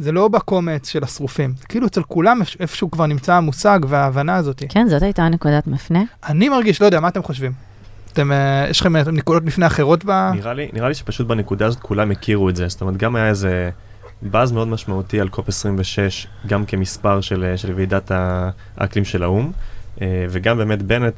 [0.01, 4.35] זה לא בקומץ של השרופים, זה כאילו אצל כולם איפ- איפשהו כבר נמצא המושג וההבנה
[4.35, 4.63] הזאת.
[4.69, 6.03] כן, זאת הייתה נקודת מפנה.
[6.29, 7.51] אני מרגיש, לא יודע, מה אתם חושבים?
[8.13, 10.11] אתם, אה, יש לכם אה, נקודות מפנה אחרות ב...
[10.35, 13.27] נראה לי, נראה לי שפשוט בנקודה הזאת כולם הכירו את זה, זאת אומרת גם היה
[13.27, 13.69] איזה
[14.21, 18.11] באז מאוד משמעותי על COP 26, גם כמספר של, של ועידת
[18.77, 19.51] האקלים של האו"ם,
[20.01, 21.13] אה, וגם באמת בנט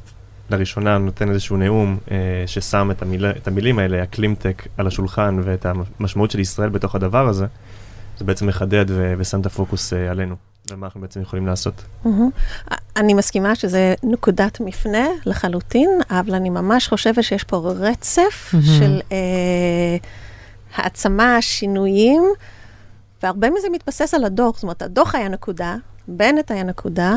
[0.50, 2.16] לראשונה נותן איזשהו נאום אה,
[2.46, 5.66] ששם את, המיל, את המילים האלה, climate tech, על השולחן ואת
[6.00, 7.46] המשמעות של ישראל בתוך הדבר הזה,
[8.18, 10.36] זה בעצם מחדד ו- ושם את הפוקוס אה, עלינו,
[10.70, 11.82] ומה אנחנו בעצם יכולים לעשות.
[12.04, 12.30] מהמם.
[12.96, 18.66] אני מסכימה שזה נקודת מפנה לחלוטין, אבל אני ממש חושבת שיש פה רצף מהמם.
[18.66, 19.96] של אה,
[20.74, 22.22] העצמה, שינויים,
[23.22, 24.54] והרבה מזה מתבסס על הדוח.
[24.54, 25.76] זאת אומרת, הדוח היה נקודה,
[26.08, 27.14] בנט היה נקודה,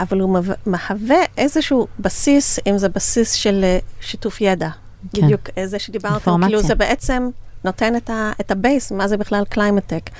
[0.00, 4.68] אבל הוא מהווה איזשהו בסיס, אם זה בסיס של אה, שיתוף ידע.
[5.12, 5.22] כן.
[5.22, 6.48] בדיוק זה שדיברת, אינפורמציה.
[6.48, 7.28] כאילו זה בעצם
[7.64, 10.10] נותן את, ה, את ה base, מה זה בכלל climate tech.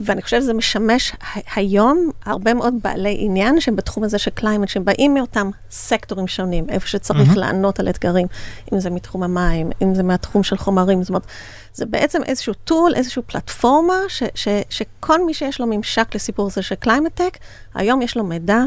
[0.00, 1.12] ואני חושבת שזה משמש
[1.56, 6.66] היום הרבה מאוד בעלי עניין שהם בתחום הזה של climate, שהם באים מאותם סקטורים שונים,
[6.68, 7.38] איפה שצריך mm-hmm.
[7.38, 8.26] לענות על אתגרים,
[8.72, 11.26] אם זה מתחום המים, אם זה מהתחום של חומרים, זאת אומרת,
[11.74, 16.62] זה בעצם איזשהו tool, איזושהי פלטפורמה, ש, ש, שכל מי שיש לו ממשק לסיפור הזה
[16.62, 17.38] של climate tech,
[17.74, 18.62] היום יש לו מידע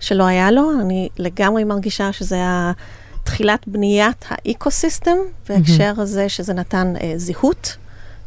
[0.00, 2.72] שלא היה לו, אני לגמרי מרגישה שזה היה
[3.24, 5.16] תחילת בניית ה ecosystem,
[5.48, 5.92] בהקשר.
[5.96, 7.76] הזה שזה נתן אה, זהות.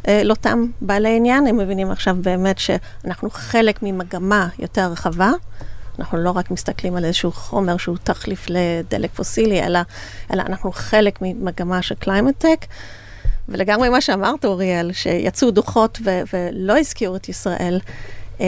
[0.08, 5.32] אה, לאותם בעלי עניין, הם מבינים עכשיו באמת שאנחנו חלק ממגמה יותר רחבה.
[6.00, 9.80] אנחנו לא רק מסתכלים על איזשהו חומר שהוא תחליף לדלק פוסילי, אלא,
[10.34, 12.66] אלא אנחנו חלק ממגמה של climate tech.
[13.50, 17.80] ולגמרי מה שאמרת, אוריאל, שיצאו דוחות ו- ולא הזכירו את ישראל,
[18.42, 18.46] אה,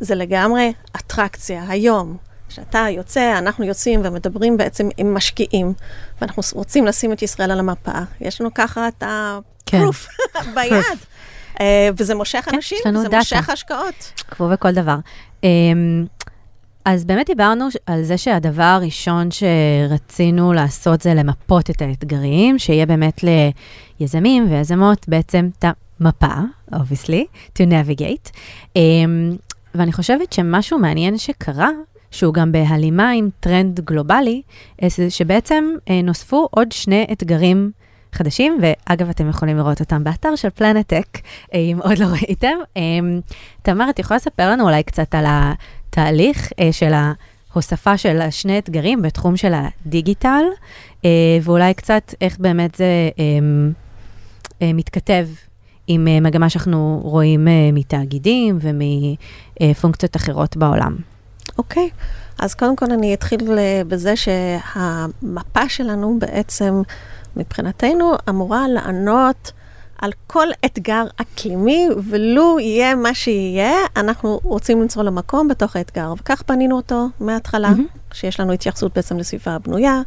[0.00, 1.64] זה לגמרי אטרקציה.
[1.68, 2.16] היום,
[2.54, 5.72] כשאתה יוצא, אנחנו יוצאים ומדברים בעצם עם משקיעים,
[6.20, 7.98] ואנחנו רוצים לשים את ישראל על המפה.
[8.20, 10.54] יש לנו ככה את הפרוף כן.
[10.54, 10.98] ביד.
[11.54, 11.60] uh,
[11.96, 13.16] וזה מושך כן, אנשים, זה דאטה.
[13.16, 14.12] מושך השקעות.
[14.30, 14.96] כמו בכל דבר.
[15.42, 15.46] Um,
[16.84, 23.24] אז באמת דיברנו על זה שהדבר הראשון שרצינו לעשות זה למפות את האתגרים, שיהיה באמת
[24.00, 25.64] ליזמים ויזמות בעצם את
[26.00, 26.34] המפה,
[26.72, 27.24] obviously,
[27.58, 28.30] to navigate.
[28.78, 28.80] Um,
[29.74, 31.70] ואני חושבת שמשהו מעניין שקרה,
[32.14, 34.42] שהוא גם בהלימה עם טרנד גלובלי,
[35.08, 37.70] שבעצם אה, נוספו עוד שני אתגרים
[38.12, 41.06] חדשים, ואגב, אתם יכולים לראות אותם באתר של פלנטק,
[41.54, 42.56] אה, אם עוד לא ראיתם.
[42.76, 42.82] אה,
[43.62, 46.92] תמר, את יכולה לספר לנו אולי קצת על התהליך של
[47.52, 50.44] ההוספה של השני אתגרים בתחום של הדיגיטל,
[51.42, 53.10] ואולי קצת איך באמת זה
[54.62, 55.28] מתכתב
[55.86, 58.58] עם מגמה שאנחנו רואים מתאגידים
[59.60, 61.13] ומפונקציות אחרות בעולם.
[61.58, 61.90] אוקיי.
[62.38, 63.40] אז קודם כל אני אתחיל
[63.88, 66.82] בזה שהמפה שלנו בעצם,
[67.36, 69.52] מבחינתנו, אמורה לענות
[69.98, 76.12] על כל אתגר אקלימי, ולו יהיה מה שיהיה, אנחנו רוצים למצוא לו מקום בתוך האתגר.
[76.18, 78.14] וכך בנינו אותו מההתחלה, mm-hmm.
[78.14, 80.02] שיש לנו התייחסות בעצם לסביבה הבנויה,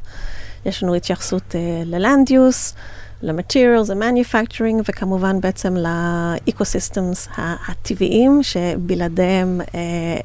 [0.65, 1.55] יש לנו התייחסות uh,
[1.85, 2.75] ל-land use,
[3.21, 10.19] ל-materials, ל-manufacturing, וכמובן בעצם לאקו-systems הטבעיים, שבלעדיהם uh, אה,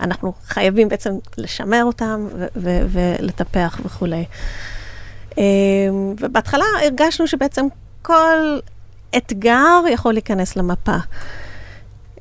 [0.00, 4.24] אנחנו חייבים בעצם לשמר אותם ולטפח וכולי.
[5.38, 5.44] אה,
[6.20, 7.66] ובהתחלה הרגשנו שבעצם
[8.02, 8.58] כל
[9.16, 10.96] אתגר יכול להיכנס למפה.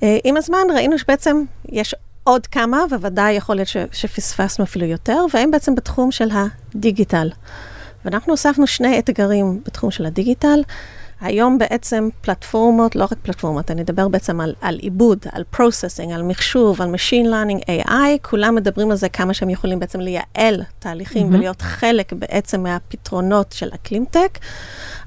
[0.03, 5.51] אה, עם הזמן ראינו שבעצם יש עוד כמה, וודאי יכול להיות שפספסנו אפילו יותר, והם
[5.51, 7.29] בעצם בתחום של ה-digital.
[8.05, 10.61] ואנחנו הוספנו שני אתגרים בתחום של ה-digital.
[11.21, 16.23] היום בעצם פלטפורמות, לא רק פלטפורמות, אני אדבר בעצם על, על עיבוד, על processing, על
[16.23, 21.29] מחשוב, על Machine Learning, AI, כולם מדברים על זה כמה שהם יכולים בעצם לייעל תהליכים
[21.29, 21.35] mm-hmm.
[21.35, 24.39] ולהיות חלק בעצם מהפתרונות של ה-climate tech,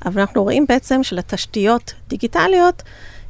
[0.06, 2.82] אבל אנחנו רואים בעצם שלתשתיות דיגיטליות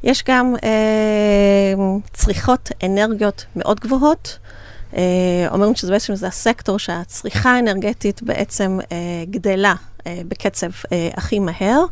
[0.03, 1.73] יש גם אה,
[2.13, 4.37] צריכות אנרגיות מאוד גבוהות.
[4.97, 5.01] אה,
[5.51, 8.97] אומרים שזה בעצם זה הסקטור שהצריכה האנרגטית בעצם אה,
[9.29, 9.73] גדלה
[10.07, 11.85] אה, בקצב אה, הכי מהר.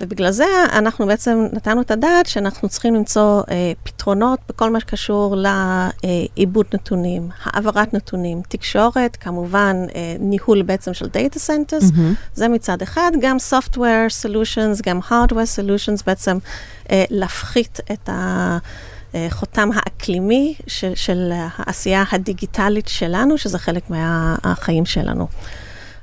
[0.00, 5.36] ובגלל זה אנחנו בעצם נתנו את הדעת שאנחנו צריכים למצוא אה, פתרונות בכל מה שקשור
[5.36, 12.34] לעיבוד נתונים, העברת נתונים, תקשורת, כמובן אה, ניהול בעצם של data centers, mm-hmm.
[12.34, 16.38] זה מצד אחד, גם software solutions, גם hardware solutions, בעצם
[16.90, 18.58] אה, להפחית את ה...
[19.30, 25.28] חותם האקלימי של, של העשייה הדיגיטלית שלנו, שזה חלק מהחיים שלנו.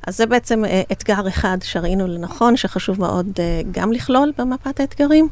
[0.07, 5.29] אז זה בעצם אה, אתגר אחד שראינו לנכון, שחשוב מאוד אה, גם לכלול במפת האתגרים.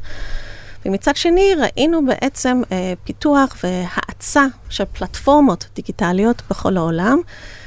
[0.86, 7.18] ומצד שני, ראינו בעצם אה, פיתוח והאצה של פלטפורמות דיגיטליות בכל העולם,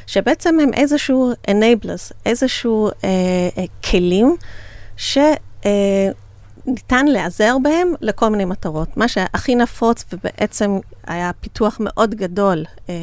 [0.07, 3.09] שבעצם הם איזשהו enablers, איזשהו אה,
[3.57, 4.35] אה, כלים,
[4.97, 5.17] ש...
[6.67, 8.97] ניתן להיעזר בהם לכל מיני מטרות.
[8.97, 12.93] מה שהכי נפוץ ובעצם היה פיתוח מאוד גדול אה,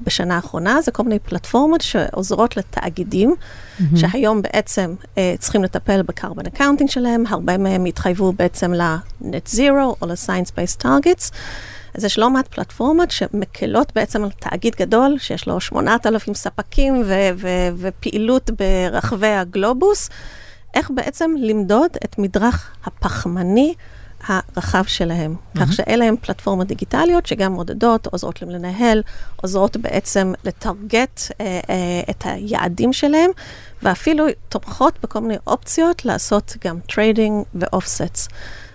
[0.00, 3.82] בשנה האחרונה, זה כל מיני פלטפורמות שעוזרות לתאגידים, mm-hmm.
[3.96, 10.06] שהיום בעצם אה, צריכים לטפל ב-carbon accounting שלהם, הרבה מהם התחייבו בעצם ל-net zero או
[10.06, 11.32] ל-science-based targets.
[11.94, 17.30] אז יש לא מעט פלטפורמות שמקלות בעצם על תאגיד גדול, שיש לו 8,000 ספקים ו-
[17.36, 20.10] ו- ופעילות ברחבי הגלובוס.
[20.74, 23.74] איך בעצם למדוד את המדרך הפחמני
[24.26, 25.34] הרחב שלהם.
[25.34, 25.60] Mm-hmm.
[25.60, 29.02] כך שאלה הם פלטפורמות דיגיטליות שגם מודדות, עוזרות להם לנהל,
[29.36, 33.30] עוזרות בעצם ל-target אה, אה, את היעדים שלהם,
[33.82, 38.28] ואפילו תומכות בכל מיני אופציות לעשות גם trading ו-offsets.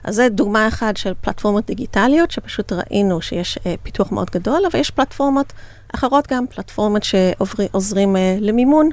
[0.03, 4.79] אז זה דוגמה אחת של פלטפורמות דיגיטליות, שפשוט ראינו שיש אה, פיתוח מאוד גדול, אבל
[4.79, 5.53] יש פלטפורמות
[5.95, 8.89] אחרות גם פלטפורמות שעוזרים אה, למימון,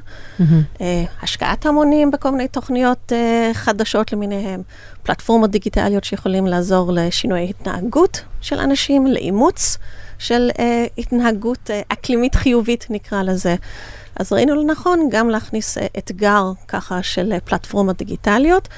[0.81, 4.63] אה, השקעת המונים בכל מיני תוכניות אה, חדשות למיניהם,
[5.03, 9.79] פלטפורמות דיגיטליות שיכולים לעזור לשינוי התנהגות של אנשים, לאימוץ
[10.19, 10.51] של
[10.99, 13.55] התנהגות אקלימית חיובית, נקרא לזה.
[14.17, 18.69] אז ראינו לנכון גם להכניס אה, אתגר ככה של אה, פלטפורמות דיגיטליות,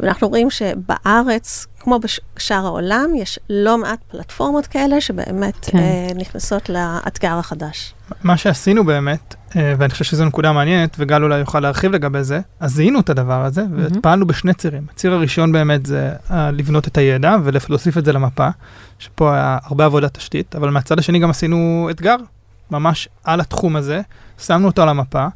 [0.00, 2.00] ואנחנו רואים שבארץ, כמו
[2.36, 5.78] בשאר העולם, יש לא מעט פלטפורמות כאלה שבאמת כן.
[5.78, 7.94] אה, נכנסות לאתגר החדש.
[8.22, 12.40] מה שעשינו באמת, אה, ואני חושב שזו נקודה מעניינת, וגל אולי יוכל להרחיב לגבי זה,
[12.60, 14.86] אז זיהינו את הדבר הזה, ופעלנו בשני צירים.
[14.92, 18.48] הציר הראשון באמת זה אה, לבנות את הידע ולהוסיף את זה למפה,
[18.98, 22.16] שפה היה הרבה עבודת תשתית, אבל מהצד השני גם עשינו אתגר,
[22.70, 24.00] ממש על התחום הזה,
[24.38, 25.26] שמנו אותו על המפה,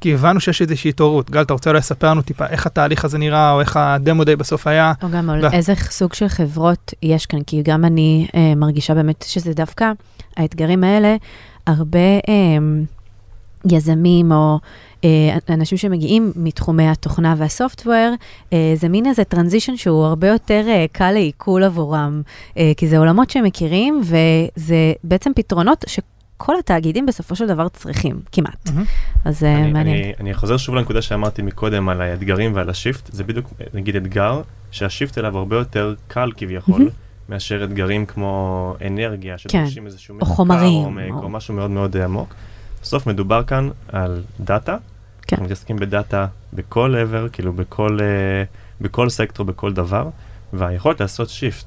[0.00, 1.30] כי הבנו שיש איזושהי התעוררות.
[1.30, 4.36] גל, אתה רוצה אולי לספר לנו טיפה איך התהליך הזה נראה, או איך הדמו דיי
[4.36, 4.92] בסוף היה?
[5.02, 8.94] או גם על ו- איזה סוג של חברות יש כאן, כי גם אני אה, מרגישה
[8.94, 9.92] באמת שזה דווקא,
[10.36, 11.16] האתגרים האלה,
[11.66, 12.58] הרבה אה,
[13.70, 14.58] יזמים או
[15.04, 18.14] אה, אנשים שמגיעים מתחומי התוכנה וה-software,
[18.52, 22.22] אה, זה מין איזה transition שהוא הרבה יותר אה, קל לעיכול עבורם,
[22.76, 25.84] כי זה עולמות שהם מכירים, וזה בעצם פתרונות
[26.40, 28.70] שכל התאגידים בסופו של דבר צריכים, כמעט.
[28.70, 28.84] Mm-hmm.
[29.24, 29.96] אז אה, אני, מעניין.
[29.96, 34.40] אני, אני חוזר שוב לנקודה שאמרתי מקודם על האתגרים ועל ה-shift, זה בדיוק נגיד אתגר
[34.70, 36.90] שה-shift אליו הרבה יותר קל כביכול, mm-hmm.
[37.28, 42.04] מאשר אתגרים כמו אנרגיה, שדורשים איזשהו מחקר חומרים, עומק, או- או משהו מאוד מאוד אה,
[42.04, 42.34] עמוק.
[42.82, 44.76] בסוף מדובר כאן על דאטה,
[45.22, 45.36] כן.
[45.36, 48.44] אנחנו מתעסקים בדאטה בכל עבר, כאילו בכל, אה,
[48.80, 50.08] בכל סקטור, בכל דבר,
[50.52, 51.64] והיכולת לעשות shift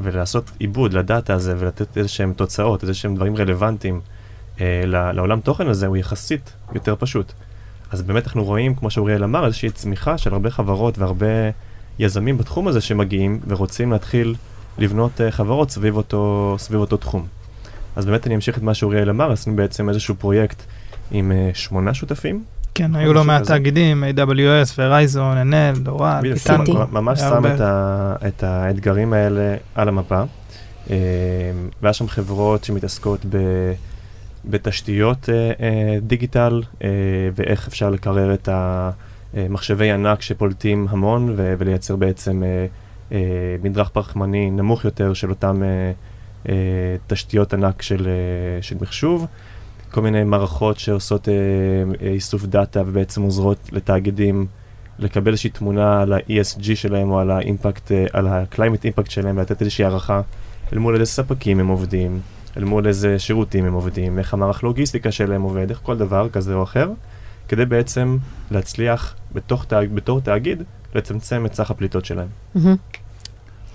[0.00, 4.00] ולעשות עיבוד לדאטה הזה ולתת איזה שהם תוצאות, איזה שהם דברים רלוונטיים
[4.60, 7.32] אה, לעולם תוכן הזה, הוא יחסית יותר פשוט.
[7.90, 11.26] אז באמת אנחנו רואים, כמו שאוריאל אמר, איזושהי צמיחה של הרבה חברות והרבה
[11.98, 14.34] יזמים בתחום הזה שמגיעים ורוצים להתחיל
[14.78, 17.26] לבנות אה, חברות סביב אותו, סביב אותו תחום.
[17.96, 20.62] אז באמת אני אמשיך את מה שאוריאל אמר, עשינו בעצם איזשהו פרויקט
[21.10, 22.44] עם אה, שמונה שותפים.
[22.78, 23.42] כן, נכון, היו לא מעט.
[23.42, 26.64] תאגידים, AWS, ורייזון, NL, דורל, פיתן.
[26.92, 27.42] ממש שם.
[28.26, 30.22] את, האתגרים האלה על המפה.
[30.90, 30.96] אה,
[31.82, 33.36] והיה שם חברות שמתעסקות ב,
[34.44, 36.62] בתשתיות אה, אה, דיגיטל,
[37.34, 42.42] ואיך אפשר לקרר את המחשבי ענק שפולטים המון, ולייצר בעצם
[43.62, 45.62] מדרך פחמני נמוך יותר של אותם
[47.06, 48.08] תשתיות ענק של,
[48.60, 49.26] של מחשוב.
[49.90, 51.34] כל מיני מערכות שעושות אה,
[52.02, 54.46] אה, איסוף דאטה ובעצם עוזרות לתאגידים
[54.98, 59.60] לקבל איזושהי תמונה על ה-ESG שלהם או על האימפקט, אה, על ה-climate impact שלהם ולתת
[59.60, 60.20] איזושהי הערכה
[60.72, 62.20] אל מול איזה ספקים הם עובדים,
[62.56, 66.54] אל מול איזה שירותים הם עובדים, איך המערך לוגיסטיקה שלהם עובד, איך כל דבר כזה
[66.54, 66.90] או אחר,
[67.48, 68.16] כדי בעצם
[68.50, 70.62] להצליח בתוך תאג, בתור תאגיד
[70.94, 72.28] לצמצם את סך הפליטות שלהם.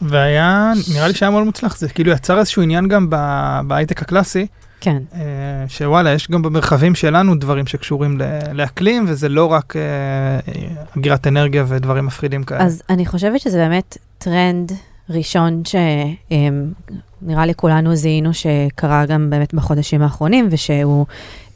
[0.01, 4.47] והיה, נראה לי שהיה מאוד מוצלח, זה כאילו יצר איזשהו עניין גם ב- בהייטק הקלאסי,
[4.83, 5.03] כן.
[5.15, 8.17] אה, שוואלה, יש גם במרחבים שלנו דברים שקשורים
[8.53, 9.81] לאקלים, וזה לא רק אה,
[10.97, 12.63] אגירת אנרגיה ודברים מפחידים כאלה.
[12.63, 14.71] אז אני חושבת שזה באמת טרנד
[15.09, 21.05] ראשון שנראה לי כולנו זיהינו שקרה גם באמת בחודשים האחרונים, ושהוא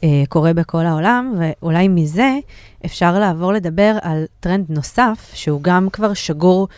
[0.04, 2.38] אה, קורה בכל העולם, ואולי מזה
[2.84, 6.68] אפשר לעבור לדבר על טרנד נוסף, שהוא גם כבר שגור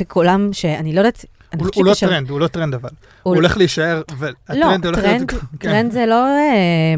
[0.00, 1.24] וכולם, שאני לא יודעת,
[1.58, 2.88] הוא, הוא לא ששב- טרנד, הוא לא טרנד אבל.
[2.88, 5.30] הוא הוא- הולך להישאר, לא, והטרנד הולך טרנד, להיות...
[5.30, 6.26] כן, טרנד זה לא...
[6.26, 6.94] אה,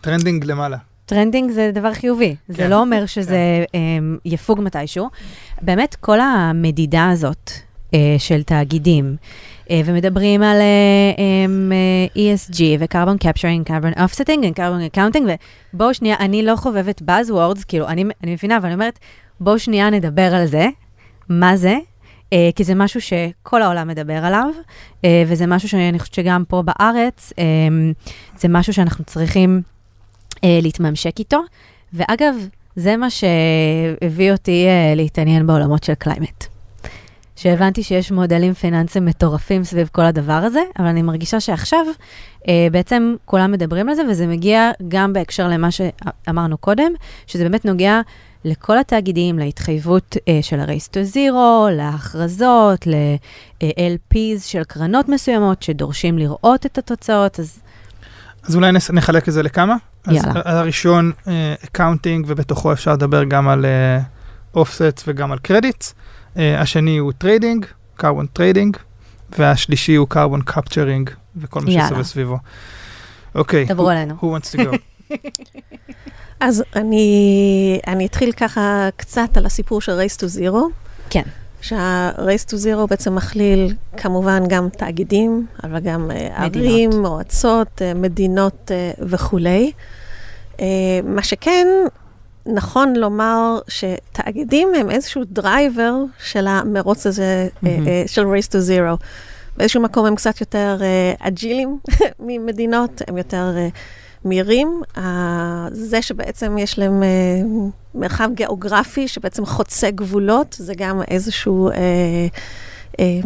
[0.00, 0.76] טרנדינג למעלה.
[1.06, 3.72] טרנדינג זה דבר חיובי, זה כן, לא אומר שזה um,
[4.24, 5.08] יפוג מתישהו.
[5.62, 9.16] באמת, כל המדידה הזאת uh, של תאגידים,
[9.64, 15.22] uh, ומדברים על uh, um, uh, ESG ו-carbon capturing, carbon offsetting ו-carbon accounting,
[15.74, 18.98] ובואו שנייה, אני לא חובבת buzzwords, כאילו, אני, אני מבינה, אבל אני אומרת,
[19.40, 20.66] בואו שנייה נדבר על זה,
[21.28, 21.76] מה זה,
[22.30, 24.48] uh, כי זה משהו שכל העולם מדבר עליו,
[24.96, 29.62] uh, וזה משהו שאני חושבת שגם פה בארץ, um, זה משהו שאנחנו צריכים...
[30.44, 31.40] אה, להתממשק איתו.
[31.92, 32.34] ואגב,
[32.76, 36.44] זה מה שהביא אותי אה, להתעניין בעולמות של קליימט.
[37.36, 41.86] שהבנתי שיש מודלים פיננסיים מטורפים סביב כל הדבר הזה, אבל אני מרגישה שעכשיו
[42.48, 46.92] אה, בעצם כולם מדברים על זה, וזה מגיע גם בהקשר למה שאמרנו קודם,
[47.26, 48.00] שזה באמת נוגע
[48.44, 56.66] לכל התאגידים, להתחייבות אה, של ה-Race to Zero, להכרזות, ל-LPs של קרנות מסוימות שדורשים לראות
[56.66, 57.58] את התוצאות, אז
[58.44, 59.76] אז אולי נס- נחלק את זה לכמה.
[60.06, 60.32] אז יאללה.
[60.44, 61.12] ה- הראשון,
[61.64, 63.66] accounting, ובתוכו אפשר לדבר גם על
[64.54, 65.94] offsets וגם על credits.
[66.36, 68.76] השני הוא trading, carbon trading,
[69.38, 71.70] והשלישי הוא carbon capturing, וכל מה.
[71.70, 72.38] שסובב סביבו.
[73.34, 74.14] אוקיי, דברו עלינו.
[74.20, 74.76] who wants to go?
[76.40, 80.58] אז אני, אני אתחיל ככה קצת על הסיפור של Race to Zero.
[81.10, 81.22] כן.
[81.60, 88.70] שה-Race to Zero בעצם מכליל כמובן גם תאגידים, אבל גם אה, ערים, מועצות, אה, מדינות
[88.70, 89.72] אה, וכולי.
[91.04, 91.66] מה שכן,
[92.46, 97.66] נכון לומר שתאגידים הם איזשהו driver של המרוץ הזה, mm-hmm.
[98.06, 99.04] של Race to Zero.
[99.56, 100.80] באיזשהו מקום הם קצת יותר
[101.18, 101.78] agile-ים
[102.26, 103.54] ממדינות, הם יותר
[104.24, 104.82] מהירים.
[105.70, 107.02] זה שבעצם יש להם
[107.94, 111.70] מרחב גיאוגרפי שבעצם חוצה גבולות, זה גם איזשהו...
[111.70, 111.74] אה,
[113.00, 113.20] אה,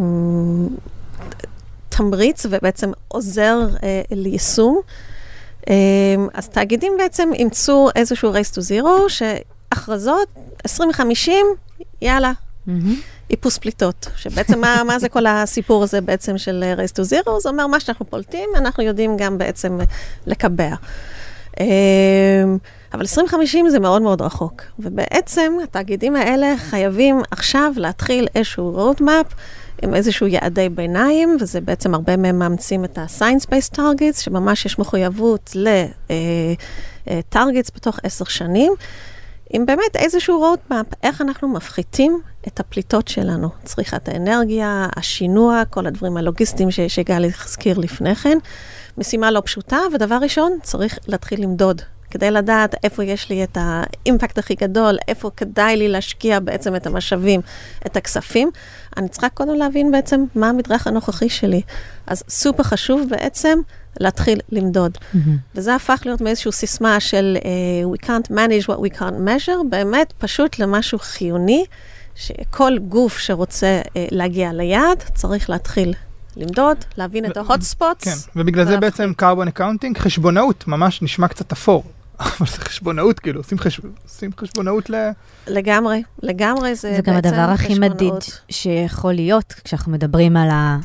[1.97, 4.81] תמריץ ובעצם עוזר אה, ליישום.
[5.69, 5.75] אה,
[6.33, 10.27] אז תאגידים בעצם אימצו איזשהו race to zero, שהכרזות,
[10.65, 11.45] 2050,
[12.01, 12.31] יאללה,
[12.67, 12.71] mm-hmm.
[13.29, 14.07] איפוס פליטות.
[14.15, 17.39] שבעצם מה, מה זה כל הסיפור הזה בעצם של race to zero?
[17.39, 19.79] זה אומר מה שאנחנו פולטים, אנחנו יודעים גם בעצם
[20.27, 20.75] לקבע.
[21.59, 21.65] אה,
[22.93, 24.61] אבל 2050 זה מאוד מאוד רחוק.
[24.79, 29.33] ובעצם התאגידים האלה חייבים עכשיו להתחיל איזשהו roadmap
[29.81, 35.51] עם איזשהו יעדי ביניים, וזה בעצם הרבה מהם מאמצים את ה-science-based targets, שממש יש מחויבות
[35.55, 38.73] ל-targets אה, אה, בתוך עשר שנים.
[39.55, 46.17] עם באמת איזשהו roadmap, איך אנחנו מפחיתים את הפליטות שלנו, צריכת האנרגיה, השינוע, כל הדברים
[46.17, 48.37] הלוגיסטיים שגלי הזכיר לפני כן.
[48.97, 51.81] משימה לא פשוטה, ודבר ראשון, צריך להתחיל למדוד
[52.13, 56.87] כדי לדעת איפה יש לי את האימפקט הכי גדול, איפה כדאי לי להשקיע בעצם את
[56.87, 57.41] המשאבים,
[57.85, 58.51] את הכספים,
[58.97, 61.61] אני צריכה קודם להבין בעצם מה המדרך הנוכחי שלי.
[62.07, 63.59] אז סופר חשוב בעצם
[63.99, 64.97] להתחיל למדוד.
[64.97, 65.17] Mm-hmm.
[65.55, 70.13] וזה הפך להיות מאיזושהי סיסמה של uh, We can't manage what we can't measure, באמת
[70.17, 71.65] פשוט למשהו חיוני,
[72.15, 75.93] שכל גוף שרוצה uh, להגיע ליעד צריך להתחיל
[76.37, 78.05] למדוד, להבין את ה-hot spots.
[78.05, 81.83] כן, ובגלל זה בעצם carbon accounting, חשבונאות, ממש נשמע קצת אפור.
[82.19, 83.81] אבל זה חשבונאות, כאילו, עושים, חש...
[84.03, 85.09] עושים חשבונאות ל...
[85.47, 88.13] לגמרי, לגמרי זה, זה גם הדבר הכי מדיד
[88.49, 90.77] שיכול להיות כשאנחנו מדברים על ה...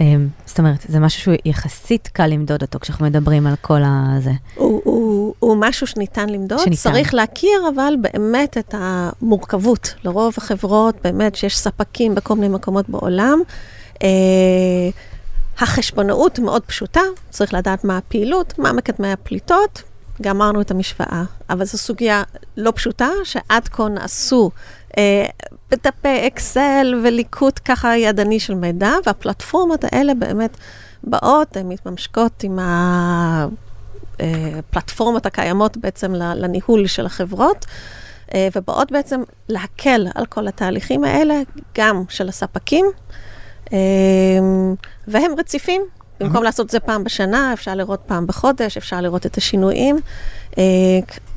[0.00, 4.32] אמ, זאת אומרת, זה משהו שהוא יחסית קל למדוד אותו כשאנחנו מדברים על כל הזה.
[4.54, 6.82] הוא, הוא, הוא משהו שניתן למדוד, שניתן.
[6.82, 9.94] צריך להכיר אבל באמת את המורכבות.
[10.04, 13.40] לרוב החברות, באמת שיש ספקים בכל מיני מקומות בעולם.
[14.02, 14.08] אה,
[15.58, 19.82] החשבונאות מאוד פשוטה, צריך לדעת מה הפעילות, מה מקדמי הפליטות,
[20.22, 21.22] גמרנו את המשוואה.
[21.50, 22.22] אבל זו סוגיה
[22.56, 24.50] לא פשוטה, שעד כה נעשו
[24.98, 25.26] אה,
[25.70, 30.56] בדפי אקסל וליקוט ככה ידני של מידע, והפלטפורמות האלה באמת
[31.04, 32.58] באות, הן מתממשקות עם
[34.18, 37.66] הפלטפורמות אה, הקיימות בעצם לניהול של החברות.
[38.34, 41.34] אה, ובאות בעצם להקל על כל התהליכים האלה,
[41.78, 42.86] גם של הספקים,
[43.72, 43.78] אה,
[45.08, 45.82] והם רציפים.
[46.20, 46.44] במקום mm-hmm.
[46.44, 49.96] לעשות את זה פעם בשנה, אפשר לראות פעם בחודש, אפשר לראות את השינויים.
[50.58, 50.62] אה,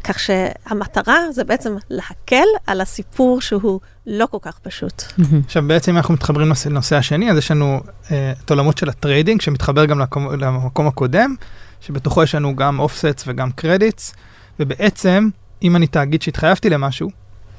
[0.03, 5.03] כך שהמטרה זה בעצם להקל על הסיפור שהוא לא כל כך פשוט.
[5.45, 7.79] עכשיו בעצם אם אנחנו מתחברים לנושא השני, אז יש לנו
[8.11, 11.35] אה, את עולמות של ה trading, שמתחבר גם למקום, למקום הקודם,
[11.81, 14.13] שבתוכו יש לנו גם offsets וגם credits,
[14.59, 15.29] ובעצם,
[15.63, 17.09] אם אני תאגיד שהתחייבתי למשהו,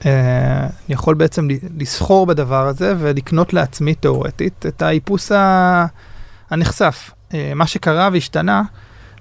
[0.06, 5.86] אה, אני יכול בעצם לסחור בדבר הזה ולקנות לעצמי תאורטית את האיפוס ה...
[6.50, 7.10] הנחשף.
[7.34, 8.62] אה, מה שקרה והשתנה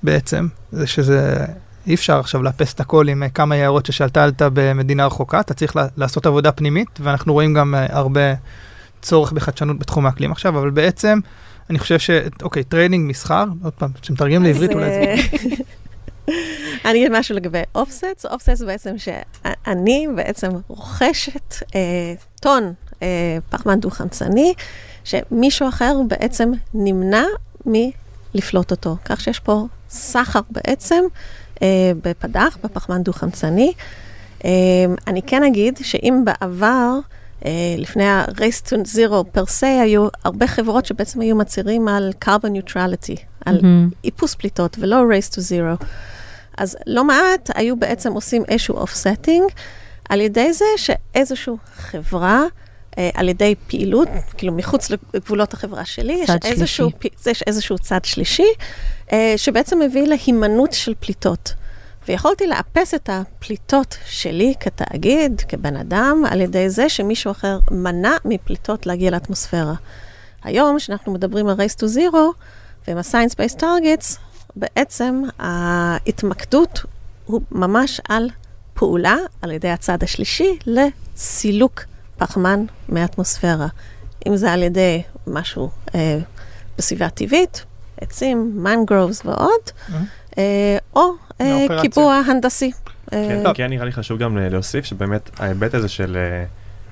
[0.03, 1.45] בעצם, זה שזה,
[1.87, 5.75] אי אפשר עכשיו לאפס את הכל עם אה, כמה יערות ששתלת במדינה רחוקה, אתה צריך
[5.97, 8.33] לעשות עבודה פנימית, ואנחנו רואים גם אה, הרבה
[9.01, 11.19] צורך בחדשנות בתחום האקלים עכשיו, אבל בעצם,
[11.69, 12.09] אני חושב ש...
[12.41, 15.15] אוקיי, trading, מסחר, עוד פעם, כשמתרגם לעברית אולי זה...
[16.85, 18.25] אני אגיד משהו לגבי offsets.
[18.25, 24.53] offsets בעצם שאני בעצם רוכשת אה, טון אה, פחמן דו-חמצני,
[25.07, 27.23] שמישהו אחר בעצם נמנע
[27.65, 28.95] מלפלוט אותו.
[29.05, 31.03] כך שיש פה סחר בעצם
[31.61, 33.73] אה, בפדח, בפחמן דו-חמצני.
[34.45, 34.49] אה,
[35.07, 36.99] אני כן אגיד שאם בעבר,
[37.45, 42.47] אה, לפני ה-Race to Zero פר se, היו הרבה חברות שבעצם היו מצהירים על carbon
[42.47, 43.95] neutrality, על mm-hmm.
[44.03, 45.85] איפוס פליטות ולא Race to Zero.
[46.57, 49.53] אז לא מעט היו בעצם עושים איזשהו offsetting
[50.09, 52.43] על ידי זה שאיזושהי חברה
[53.13, 54.07] על ידי פעילות,
[54.37, 56.89] כאילו מחוץ לגבולות החברה שלי, יש איזשהו,
[57.25, 58.47] יש איזשהו צד שלישי,
[59.11, 61.53] אה, שבעצם מביא להימנעות של פליטות.
[62.07, 68.85] ויכולתי לאפס את הפליטות שלי כתאגיד, כבן אדם, על ידי זה שמישהו אחר מנע מפליטות
[68.85, 69.73] להגיע לאטמוספירה.
[70.43, 72.17] היום, כשאנחנו מדברים על Race to Zero
[72.87, 74.17] ועם ה-Science-Based Targets,
[74.55, 76.79] בעצם ההתמקדות
[77.25, 78.29] הוא ממש על
[78.73, 81.81] פעולה על ידי הצד השלישי לסילוק
[82.17, 83.67] פחמן מהאטמוספירה.
[84.27, 86.19] אם זה על ידי משהו אה,
[86.77, 87.65] בסביבה טבעית,
[88.01, 89.93] עצים, מנגרובס ועוד, mm-hmm.
[90.37, 91.11] אה, או
[91.41, 92.71] אה, קיבוע הנדסי.
[93.11, 96.17] כן, אה, כן, נראה לי חשוב גם להוסיף שבאמת ההיבט הזה של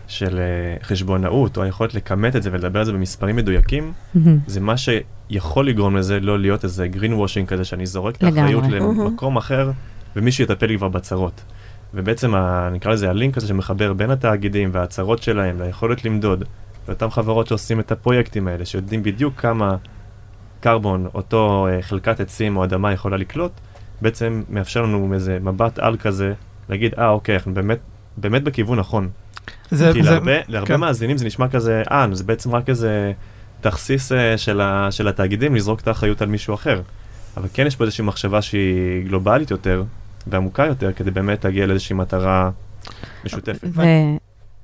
[0.07, 4.37] של אה, חשבונאות, או היכולת לכמת את זה ולדבר על זה במספרים מדויקים, מהמם.
[4.47, 8.23] זה מה שיכול לגרום לזה לא להיות איזה green washing כזה, שאני זורק את.
[8.23, 9.01] האחריות מהמם.
[9.01, 9.71] למקום אחר,
[10.15, 11.41] ומישהו יטפל לי כבר בצרות.
[11.95, 16.43] ובעצם, ה- נקרא לזה הלינק הזה שמחבר בין התאגידים והצרות שלהם ליכולת למדוד,
[16.87, 19.75] ואותן חברות שעושים את הפרויקטים האלה, שיודעים בדיוק כמה
[20.59, 23.51] קרבון אותו אה, חלקת עצים או אדמה יכולה לקלוט,
[24.01, 26.33] בעצם מאפשר לנו איזה מבט על כזה,
[26.69, 27.79] להגיד, אה, אוקיי, אנחנו באמת,
[28.17, 29.09] באמת בכיוון נכון.
[29.71, 30.79] זה, כי זה, להרבה, להרבה כן.
[30.79, 33.11] מאזינים זה נשמע כזה, אה, זה בעצם רק איזה
[33.61, 36.81] תכסיס אה, של, ה, של התאגידים לזרוק את האחריות על מישהו אחר.
[37.37, 39.83] אבל כן יש פה איזושהי מחשבה שהיא גלובלית יותר
[40.27, 42.51] ועמוקה יותר, כדי באמת להגיע לאיזושהי מטרה
[43.25, 43.67] משותפת.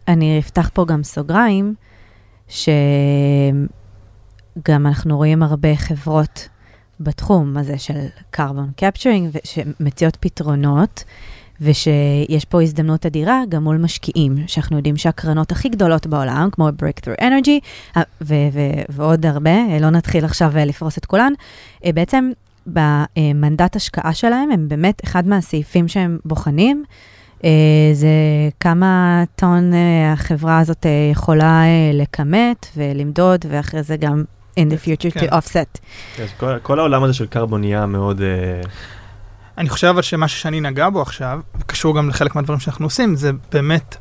[0.08, 1.76] ואני אפתח פה גם סוגריים,
[2.48, 3.68] שגם
[4.68, 6.50] אנחנו רואים הרבה חברות
[7.00, 8.00] בתחום הזה של
[8.36, 11.04] carbon capturing, שמציעות פתרונות,
[11.62, 17.22] ושיש פה הזדמנות אדירה גם מול משקיעים, שאנחנו יודעים שהקרנות הכי גדולות בעולם, כמו Breakthrough
[17.22, 17.60] Energy,
[18.22, 21.34] ו- ו- ועוד הרבה, לא נתחיל עכשיו אה, לפרוס את כולן,
[21.86, 22.32] אה, בעצם
[22.68, 26.84] במנדט השקעה שלהם, הם באמת אחד מהסעיפים שהם בוחנים,
[27.44, 27.50] אה,
[27.94, 28.08] זה
[28.60, 34.24] כמה טון אה, החברה הזאת אה, יכולה לכמת ולמדוד, ואחרי זה גם
[34.60, 35.20] in the future כן.
[35.20, 35.80] to offset.
[36.16, 38.22] כן, כל, כל העולם הזה של קרבון נהיה מאוד...
[39.58, 43.32] אני חושב אבל שמשהו שאני נגע בו עכשיו, וקשור גם לחלק מהדברים שאנחנו עושים, זה
[43.52, 43.96] באמת,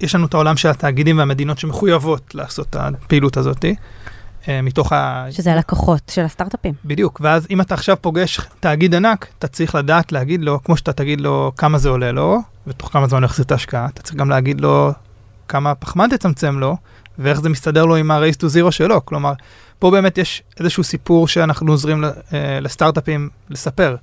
[0.00, 3.64] יש לנו את העולם של התאגידים והמדינות שמחויבות לעשות את הפעילות הזאת,
[4.62, 5.26] מתוך ה...
[5.30, 6.74] שזה הלקוחות של הסטארט-אפים.
[6.84, 10.92] בדיוק, ואז אם אתה עכשיו פוגש תאגיד ענק, אתה צריך לדעת להגיד לו, כמו שאתה
[10.92, 14.16] תגיד לו כמה זה עולה לו, ותוך כמה זמן הוא יחזיר את ההשקעה, אתה צריך
[14.16, 14.90] גם להגיד לו
[15.48, 16.76] כמה פחמן תצמצם לו,
[17.18, 19.04] ואיך זה מסתדר לו עם ה-race to zero שלו.
[19.04, 19.32] כלומר,
[19.78, 23.96] פה באמת יש איזשהו סיפור שאנחנו עוזרים ל- אה, לסטארט-אפים לספר.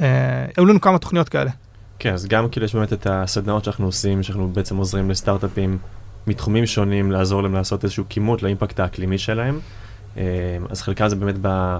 [0.00, 0.04] אה,
[0.56, 1.50] היו לנו כמה תוכניות כאלה.
[1.98, 5.78] כן, אז גם כאילו יש באמת את הסדנאות שאנחנו עושים, שאנחנו בעצם עוזרים לסטארט-אפים
[6.26, 9.60] מתחומים שונים, לעזור להם לעשות איזשהו כימות לאימפקט האקלימי שלהם.
[10.16, 10.22] אה,
[10.70, 11.76] אז חלקם זה באמת, ב,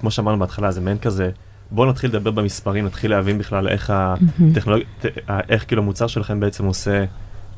[0.00, 1.30] כמו שאמרנו בהתחלה, זה מעין כזה,
[1.70, 4.86] בואו נתחיל לדבר במספרים, נתחיל להבין בכלל איך הטכנולוגיה,
[5.48, 7.04] איך כאילו המוצר שלכם בעצם עושה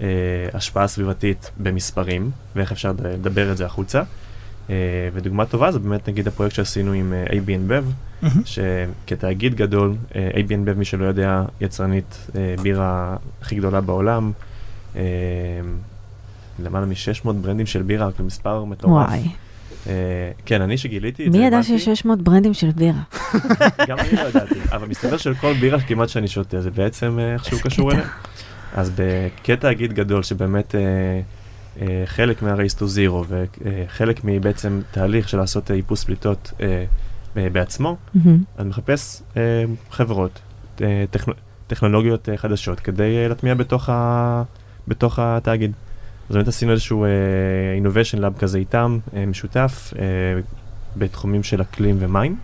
[0.02, 0.06] אה,
[0.52, 4.02] השפעה סביבתית במספרים, ואיך אפשר לדבר את זה החוצה.
[4.70, 4.74] אה,
[5.12, 10.48] ודוגמה טובה זה באמת נגיד הפרויקט שעשינו עם אה, AB InBev, שכתאגיד גדול, אה, AB
[10.48, 14.32] InBev, מי שלא יודע, יצרנית אה, בירה הכי גדולה בעולם,
[14.96, 15.02] אה,
[16.62, 19.08] למעלה מ-600 ברנדים של בירה, זה מספר מטורף.
[19.08, 19.28] וואי,
[19.86, 23.02] אה, כן, אני שגיליתי את זה, מי ידע שיש 600 ברנדים של בירה?
[23.88, 27.58] גם אני לא ידעתי, אבל מסתבר שכל בירה כמעט שאני שותה, זה בעצם אה, איכשהו
[27.62, 27.92] קשור.
[27.92, 28.04] אליה.
[28.74, 28.92] אז
[29.44, 36.52] כתאגיד גדול שבאמת אה, חלק מה-race to zero וחלק מבעצם תהליך של לעשות איפוס פליטות
[37.34, 37.96] בעצמו.
[38.58, 39.22] אני מחפש
[39.90, 40.40] חברות,
[41.10, 41.34] טכנו,
[41.66, 43.54] טכנולוגיות חדשות כדי להטמיע
[44.88, 45.72] בתוך התאגיד.
[46.32, 47.10] אז באמת עשינו איזשהו אה,
[47.82, 50.04] innovation lab כזה איתם, אה, משותף, אה,
[50.96, 52.36] בתחומים של אקלים ומים.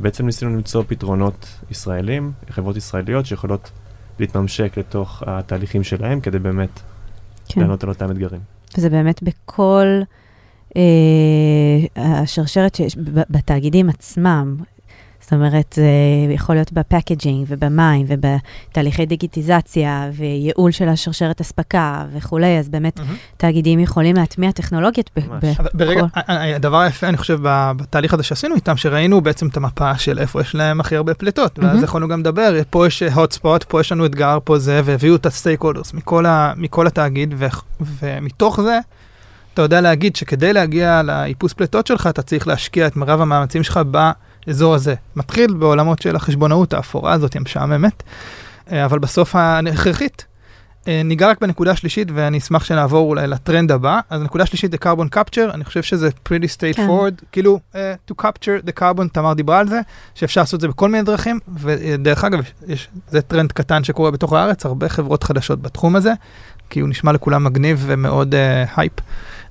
[0.00, 3.70] בעצם ניסינו למצוא פתרונות ישראלים, חברות ישראליות שיכולות
[4.18, 6.80] להתממשק לתוך התהליכים שלהם כדי באמת
[7.48, 7.60] כן.
[7.60, 8.40] לענות על אותם אתגרים.
[8.78, 9.86] וזה באמת בכל
[10.76, 10.82] אה,
[11.96, 12.96] השרשרת שיש
[13.30, 14.56] בתאגידים עצמם.
[15.24, 15.86] זאת אומרת, זה
[16.34, 23.00] יכול להיות ב packaging ובמים ובתהליכי דיגיטיזציה וייעול של השרשרת אספקה וכולי, אז באמת
[23.36, 25.20] תאגידים יכולים להטמיע טכנולוגיות ב-.
[25.46, 29.20] ב- ברגע, בכל- ה- ה- הדבר היפה, אני חושב, ב- בתהליך הזה שעשינו איתם, שראינו
[29.20, 31.84] בעצם את המפה של איפה יש להם הכי הרבה פליטות, ואז מהמם.
[31.84, 35.26] יכולנו גם לדבר, פה יש hot spot, פה יש לנו אתגר, פה זה, והביאו את
[35.26, 37.46] ה stakeholders מכל, ה- מכל התאגיד, ו-
[38.02, 38.78] ומתוך זה,
[39.54, 43.80] אתה יודע להגיד שכדי להגיע לאיפוס פליטות שלך, אתה צריך להשקיע את מרב המאמצים שלך
[44.46, 44.94] באזור הזה.
[45.16, 48.02] מתחיל בעולמות של החשבונאות האפורה הזאת, המשעממת,
[48.72, 50.24] אה, אבל בסוף ההכרחית.
[50.88, 54.00] אה, ניגע רק בנקודה השלישית, ואני אשמח שנעבור אולי לטרנד הבא.
[54.10, 57.26] אז הנקודה השלישית זה carbon capture, אני חושב שזה pretty straightforward, כן.
[57.32, 57.76] כאילו, uh,
[58.10, 59.80] to capture the carbon, תמר דיברה על זה,
[60.14, 64.32] שאפשר לעשות את זה בכל מיני דרכים, ודרך אגב, יש, זה טרנד קטן שקורה בתוך
[64.32, 66.12] הארץ, הרבה חברות חדשות בתחום הזה,
[66.70, 68.34] כי הוא נשמע לכולם מגניב ומאוד
[68.76, 68.98] hype.
[68.98, 69.02] Uh,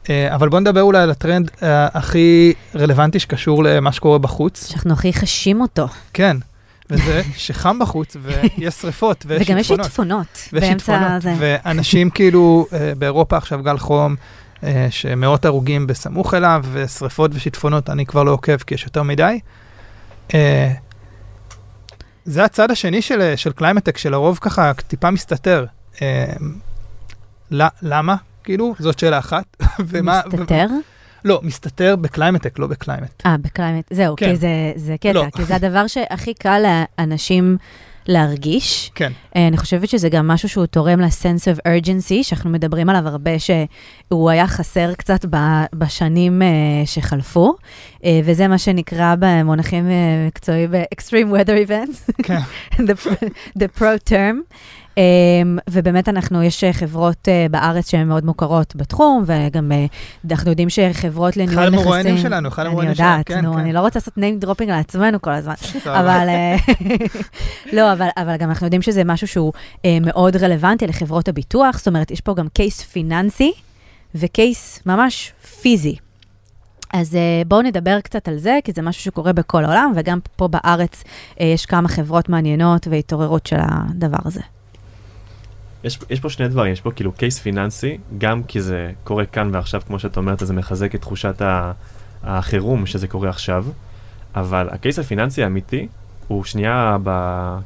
[0.10, 4.70] אבל בואו נדבר אולי על הטרנד uh, הכי רלוונטי שקשור למה שקורה בחוץ.
[4.70, 5.88] שאנחנו הכי חשים אותו.
[6.14, 6.38] כן,
[6.90, 10.50] וזה שחם בחוץ, ויש שריפות, ויש וגם יש שיטפונות.
[10.52, 11.34] באמצע שיטפונות, זה.
[11.40, 14.16] ואנשים כאילו, אה, באירופה עכשיו גל חום,
[14.64, 19.40] אה, שמאות הרוגים בסמוך אליו, ושריפות ושיטפונות, אני כבר לא עוקב כי יש יותר מדי.
[20.34, 20.72] אה,
[22.26, 25.66] זה הצד השני של, של climate tech, שלרוב ככה טיפה מסתתר.
[26.02, 26.34] אה,
[27.82, 28.16] למה?
[28.44, 29.58] כאילו, זאת שאלה אחת.
[29.88, 30.68] ומה- מסתתר?
[31.26, 33.24] לא, מסתתר ב climate tech, לא ב climate.
[33.26, 34.30] אה, ב climate, זהו, כן.
[34.30, 35.26] כי זה, זה קטע, לא.
[35.36, 36.62] כי זה הדבר שהכי קל
[37.00, 37.58] לאנשים
[38.08, 38.92] להרגיש.
[38.96, 39.12] כן.
[39.36, 43.32] אה, אני חושבת שזה גם משהו שהוא תורם ל-sense of urgency, שאנחנו מדברים עליו הרבה,
[43.40, 45.26] שהוא היה חסר קצת
[45.76, 46.48] בשנים אה,
[46.86, 47.56] שחלפו,
[48.06, 49.90] אה, וזה מה שנקרא במונחים
[50.28, 52.40] מקצועיים ב-extreme weather events, כן.
[52.88, 53.08] the,
[53.60, 54.56] the pro term.
[54.94, 54.98] Um,
[55.70, 60.70] ובאמת אנחנו, יש אה, חברות uh, בארץ שהן מאוד מוכרות בתחום, וגם uh, אנחנו יודעים
[60.70, 61.80] שחברות לניהול אחד נכסים...
[61.80, 63.60] המרואיינים שלנו, אחד המרואיינים שלנו, אני יודעת, כן, נו, כן.
[63.60, 65.54] אני לא רוצה לעשות name dropping לעצמנו כל הזמן.
[66.00, 66.56] אבל אה,
[67.78, 69.54] לא, אבל, אבל גם אנחנו יודעים שזה משהו שהוא
[69.86, 73.52] אה, מאוד רלוונטי לחברות הביטוח, זאת אומרת, יש פה גם קייס פיננסי
[74.16, 75.96] וקייס ממש פיזי.
[76.94, 80.48] אז אה, בואו נדבר קצת על זה, כי זה משהו שקורה בכל העולם, וגם פה
[80.48, 81.04] בארץ
[81.42, 84.42] אה, יש כמה חברות מעניינות והתעוררות של הדבר הזה.
[85.84, 89.50] יש, יש פה שני דברים, יש פה כאילו קייס פיננסי, גם כי זה קורה כאן
[89.54, 91.42] ועכשיו, כמו שאת אומרת, זה מחזק את תחושת
[92.24, 93.66] החירום שזה קורה עכשיו,
[94.36, 95.88] אבל הקייס הפיננסי האמיתי
[96.28, 97.10] הוא שנייה ב,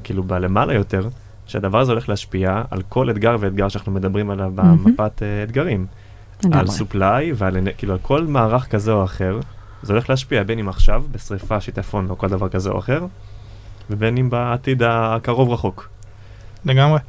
[0.04, 1.08] כאילו בלמעלה יותר,
[1.46, 4.84] שהדבר הזה הולך להשפיע על כל אתגר ואתגר שאנחנו מדברים עליו מהמם.
[4.84, 5.86] במפת אה, אתגרים.
[6.44, 6.68] על לגמרי.
[6.68, 9.40] סופליי ועל כאילו על כל מערך כזה או אחר,
[9.82, 13.06] זה הולך להשפיע בין אם עכשיו, בשריפה, שיטפון או כל דבר כזה או אחר,
[13.90, 15.90] ובין אם בעתיד הקרוב רחוק.
[16.66, 17.00] לגמרי.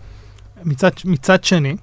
[0.64, 1.76] מצד, מצד שני,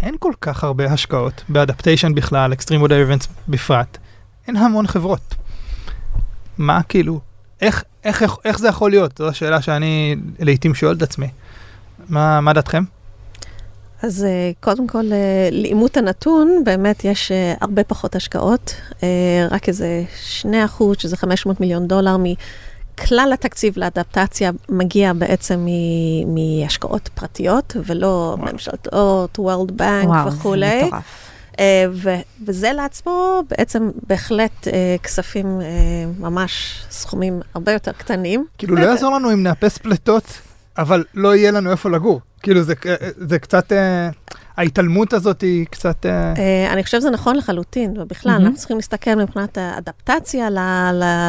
[0.00, 3.98] אין כל כך הרבה השקעות באדפטיישן בכלל, אקסטרים וודאי איבנטס בפרט.
[4.46, 5.34] אין המון חברות.
[6.58, 7.20] מה כאילו,
[7.60, 9.18] איך, איך, איך, איך זה יכול להיות?
[9.18, 11.28] זו השאלה שאני לעיתים שואל את עצמי.
[12.08, 12.84] מה, מה דעתכם?
[14.02, 18.74] אז אה, קודם כל, אה, לאימות הנתון, באמת יש אה, הרבה פחות השקעות,
[19.50, 22.16] רק איזה 2 אחוז, שזה 500 מיליון דולר
[23.02, 28.52] מכלל התקציב לאדפטציה, מגיע בעצם מ- מהשקעות פרטיות, ולא וואו.
[28.52, 30.84] ממשלתות, World Bank וואו, זה וכולי.
[30.84, 31.02] מטורף.
[31.60, 32.14] אה, ו-
[32.46, 35.66] וזה לעצמו בעצם בהחלט אה, כספים, אה,
[36.18, 38.44] ממש סכומים הרבה יותר קטנים.
[38.58, 40.24] כאילו, לא יעזור לנו אם נאפס פליטות,
[40.78, 42.20] אבל לא יהיה לנו איפה לגור.
[42.42, 42.74] כאילו, זה,
[43.16, 44.08] זה קצת, אה,
[44.58, 46.06] ההתעלמות הזאת היא קצת...
[46.06, 48.32] אה, אה, אני חושבת שזה נכון לחלוטין, ובכלל.
[48.32, 50.48] אנחנו צריכים להסתכל מבחינת האדפטציה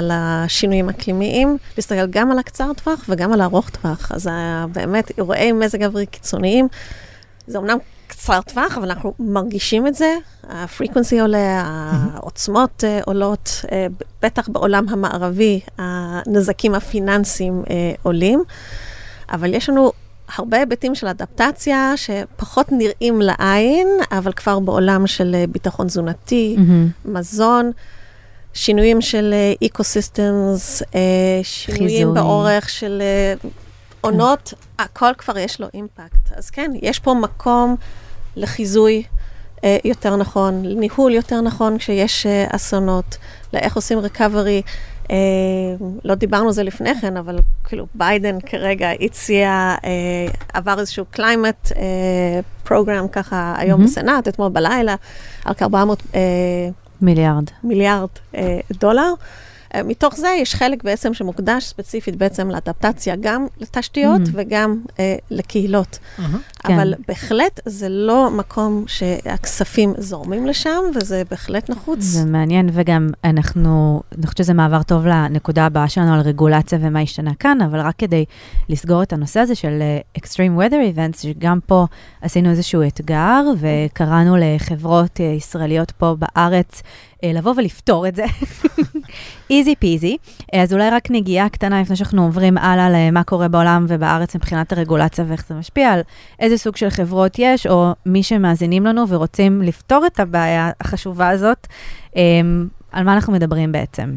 [0.01, 4.11] לשינויים אקלימיים, להסתכל גם על הקצר טווח וגם על הארוך טווח.
[4.11, 6.67] אז ה- באמת, אירועי מזג אוויר קיצוניים,
[7.47, 7.77] זה אמנם
[8.07, 10.15] קצר טווח, אבל אנחנו מרגישים את זה,
[10.49, 13.88] ה frequency עולה, העוצמות אה, עולות, אה,
[14.21, 18.43] בטח בעולם המערבי, הנזקים הפיננסיים אה, עולים,
[19.32, 19.91] אבל יש לנו
[20.36, 26.89] הרבה היבטים של אדפטציה שפחות נראים לעין, אבל כבר בעולם של אה, ביטחון תזונתי, מהמם.
[27.05, 27.71] מזון,
[28.53, 29.34] שינויים של
[29.66, 30.84] ecosystems,
[31.43, 32.13] שינויים חיזוי.
[32.13, 33.49] באורך של אה,
[34.01, 36.32] עונות, הכל כבר יש לו impact.
[36.36, 37.75] אז כן, יש פה מקום
[38.36, 39.03] לחיזוי
[39.63, 43.17] אה, יותר נכון, לניהול יותר נכון כשיש אה, אסונות,
[43.53, 44.61] לאיך עושים ריקאברי.
[45.12, 45.16] אה,
[46.03, 51.72] לא דיברנו על זה לפני כן, אבל כאילו ביידן כרגע הציע, אה, עבר איזשהו climate
[51.76, 53.91] אה, program ככה היום מהמם.
[53.91, 54.95] בסנאט, אתמול בלילה,
[55.45, 55.76] על כ-400
[56.16, 56.20] אה,
[57.01, 57.43] מיליארד.
[57.64, 59.14] מיליארד אה, דולר.
[59.76, 64.30] אה, מתוך זה יש חלק בעצם שמוקדש ספציפית בעצם לאדפטציה, גם לתשתיות Mhm.
[64.34, 65.99] וגם אה, לקהילות.
[66.63, 66.74] כן.
[66.74, 71.99] אבל בהחלט זה לא מקום שהכספים זורמים לשם, וזה בהחלט נחוץ.
[71.99, 76.99] זה מעניין, וגם אנחנו, אני חושבת שזה מעבר טוב לנקודה הבאה שלנו על רגולציה ומה
[76.99, 78.26] השתנה כאן, אבל רק כדי
[78.70, 81.86] לסגור את הנושא הזה של אה, Extreme Weather Events, שגם פה
[82.22, 86.82] עשינו איזשהו אתגר, וקראנו לחברות אה, ישראליות פה בארץ
[87.24, 88.26] לבוא ולפתור את זה.
[89.49, 90.17] איזי פיזי.
[90.53, 95.26] אז אולי רק נגיעה קטנה לפני שאנחנו עוברים הלאה למה קורה בעולם ובארץ מבחינת הרגולציה
[95.28, 96.01] ואיך זה משפיע, על
[96.39, 101.67] איזה סוג של חברות יש, או מי שמאזינים לנו ורוצים לפתור את הבעיה החשובה הזאת,
[102.15, 104.13] אמ, על מה אנחנו מדברים בעצם.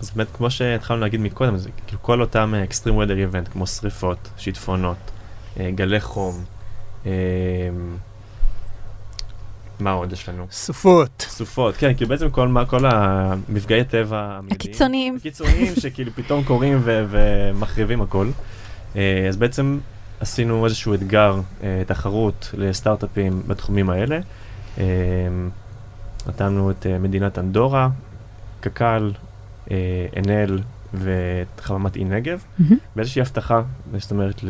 [0.00, 3.66] אז באמת, כמו שהתחלנו להגיד מקודם, זה כאילו כל אותם אה, extreme weather event, כמו
[3.66, 4.96] שריפות, שיטפונות,
[5.60, 6.44] אה, גלי חום,
[7.06, 7.12] אה,
[9.84, 10.46] מה עוד יש לנו?
[10.50, 11.26] סופות.
[11.28, 14.40] סופות, כן, כאילו בעצם כל, מה- כל המפגעי טבע.
[14.50, 15.16] הקיצוניים.
[15.16, 18.28] הקיצוניים שכאילו פתאום קורים ו- ומחריבים הכל.
[18.96, 19.78] אה, אז בעצם
[20.20, 24.18] עשינו איזשהו אתגר, אה, תחרות לסטארט-אפים בתחומים האלה.
[24.78, 24.84] אה,
[26.28, 27.88] נתנו את מדינת אנדורה,
[28.60, 29.10] קק"ל,
[29.70, 29.76] אה,
[30.16, 30.58] ענל
[30.94, 32.76] וחממת אי נגב, מהמם.
[32.96, 33.62] באיזושהי הבטחה,
[33.98, 34.40] זאת אומרת,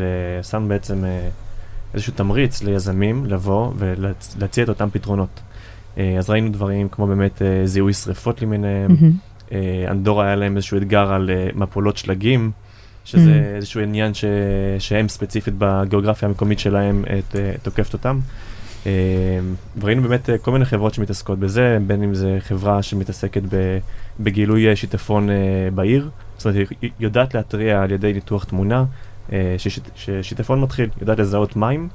[0.42, 1.04] שם בעצם
[1.94, 5.40] איזשהו תמריץ ליזמים לבוא ולהציע את אותם פתרונות.
[5.98, 8.96] אה, אז ראינו דברים כמו באמת אה, זיהוי שריפות למיניהם.
[9.52, 12.50] אה, אנדורה היה להם איזשהו אתגר על מפולות שלגים,
[13.04, 13.56] שזה Mm.
[13.56, 14.24] איזשהו עניין ש...
[14.78, 18.20] שהם ספציפית בגיאוגרפיה המקומית שלהם את, תוקפת אותם.
[19.80, 23.42] וראינו באמת כל מיני חברות שמתעסקות בזה, בין אם זה חברה שמתעסקת
[24.20, 25.28] בגילוי שיטפון
[25.74, 28.84] בעיר, זאת אומרת, היא יודעת להתריע על ידי ניתוח תמונה,
[29.96, 31.88] ששיטפון מתחיל, יודעת לזהות מים,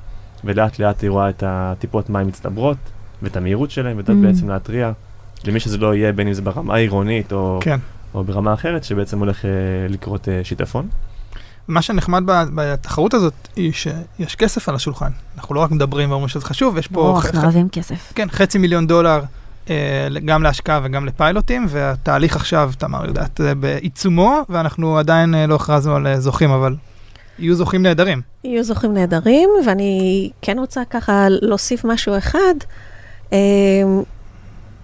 [0.44, 2.78] ולאט לאט היא רואה את הטיפות מים מצטברות,
[3.22, 4.28] ואת המהירות שלהם, ויודעת Mm.
[4.28, 4.92] בעצם להתריע
[5.46, 7.80] למי שזה לא יהיה, בין אם זה ברמה העירונית או, כן.
[8.14, 9.50] או ברמה אחרת, שבעצם הולך אה,
[9.90, 10.88] לקרות אה, שיטפון.
[11.68, 12.24] מה שנחמד
[12.56, 15.12] בתחרות הזאת, היא שיש כסף על השולחן.
[15.38, 18.14] אנחנו לא רק מדברים ואומרים שזה חשוב, יש פה ברור, אנחנו אוהבים כסף.
[18.16, 19.22] כן, חצי מיליון דולר
[19.70, 25.56] אה, גם להשקעה וגם לפיילוטים, והתהליך עכשיו, תמר יודעת, זה בעיצומו, ואנחנו עדיין אה, לא
[25.56, 26.76] הכרזנו על אה, זוכים, אבל
[27.40, 28.22] יהיו זוכים נהדרים.
[28.44, 32.56] יהיו זוכים נהדרים, ואני כן רוצה ככה להוסיף משהו אחד,
[33.34, 33.38] אה,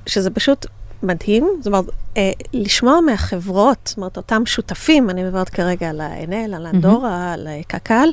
[0.05, 0.65] שזה פשוט
[1.03, 1.85] מדהים, זאת אומרת,
[2.17, 7.47] אה, לשמוע מהחברות, זאת אומרת, אותם שותפים, אני מדברת כרגע על ה-NL, על אנדורה, על
[7.47, 8.09] אה, קק"ל,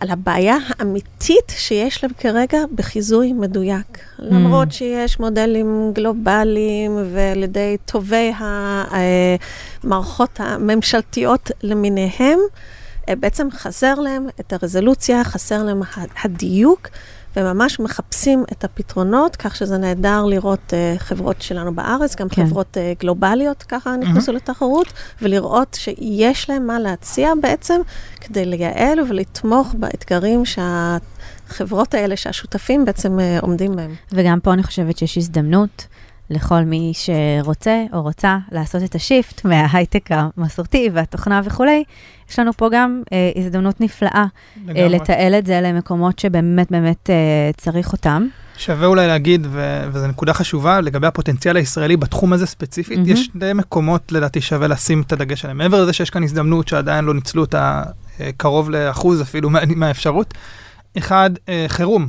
[0.00, 3.98] על הבעיה האמיתית שיש להם כרגע בחיזוי מדויק.
[4.18, 8.32] למרות שיש מודלים גלובליים ועל ידי טובי
[9.84, 12.38] המערכות הממשלתיות למיניהם,
[13.20, 15.82] בעצם חסר להם את הרזולוציה, חסר להם
[16.24, 16.88] הדיוק,
[17.36, 22.46] וממש מחפשים את הפתרונות, כך שזה נהדר לראות uh, חברות שלנו בארץ, גם כן.
[22.46, 24.92] חברות uh, גלובליות ככה נכנסו לתחרות,
[25.22, 27.80] ולראות שיש להם מה להציע בעצם,
[28.20, 33.94] כדי לייעל ולתמוך באתגרים שהחברות האלה, שהשותפים בעצם uh, עומדים בהם.
[34.12, 35.86] וגם פה אני חושבת שיש הזדמנות
[36.30, 41.84] לכל מי שרוצה או רוצה לעשות את השיפט מההייטק המסורתי והתוכנה וכולי.
[42.30, 44.24] יש לנו פה גם אה, הזדמנות נפלאה
[44.76, 44.88] אה.
[44.88, 47.14] לתעל את זה למקומות שבאמת באמת אה,
[47.56, 48.26] צריך אותם.
[48.58, 53.10] שווה אולי להגיד, ו- וזו נקודה חשובה, לגבי הפוטנציאל הישראלי בתחום הזה ספציפית, מהמם.
[53.10, 55.58] יש שני מקומות לדעתי שווה לשים את הדגש עליהם.
[55.58, 57.82] מעבר לזה שיש כאן הזדמנות שעדיין לא ניצלו אותה
[58.20, 60.34] אה, קרוב לאחוז אפילו מה- מהאפשרות.
[60.98, 62.08] אחד, אה, חירום.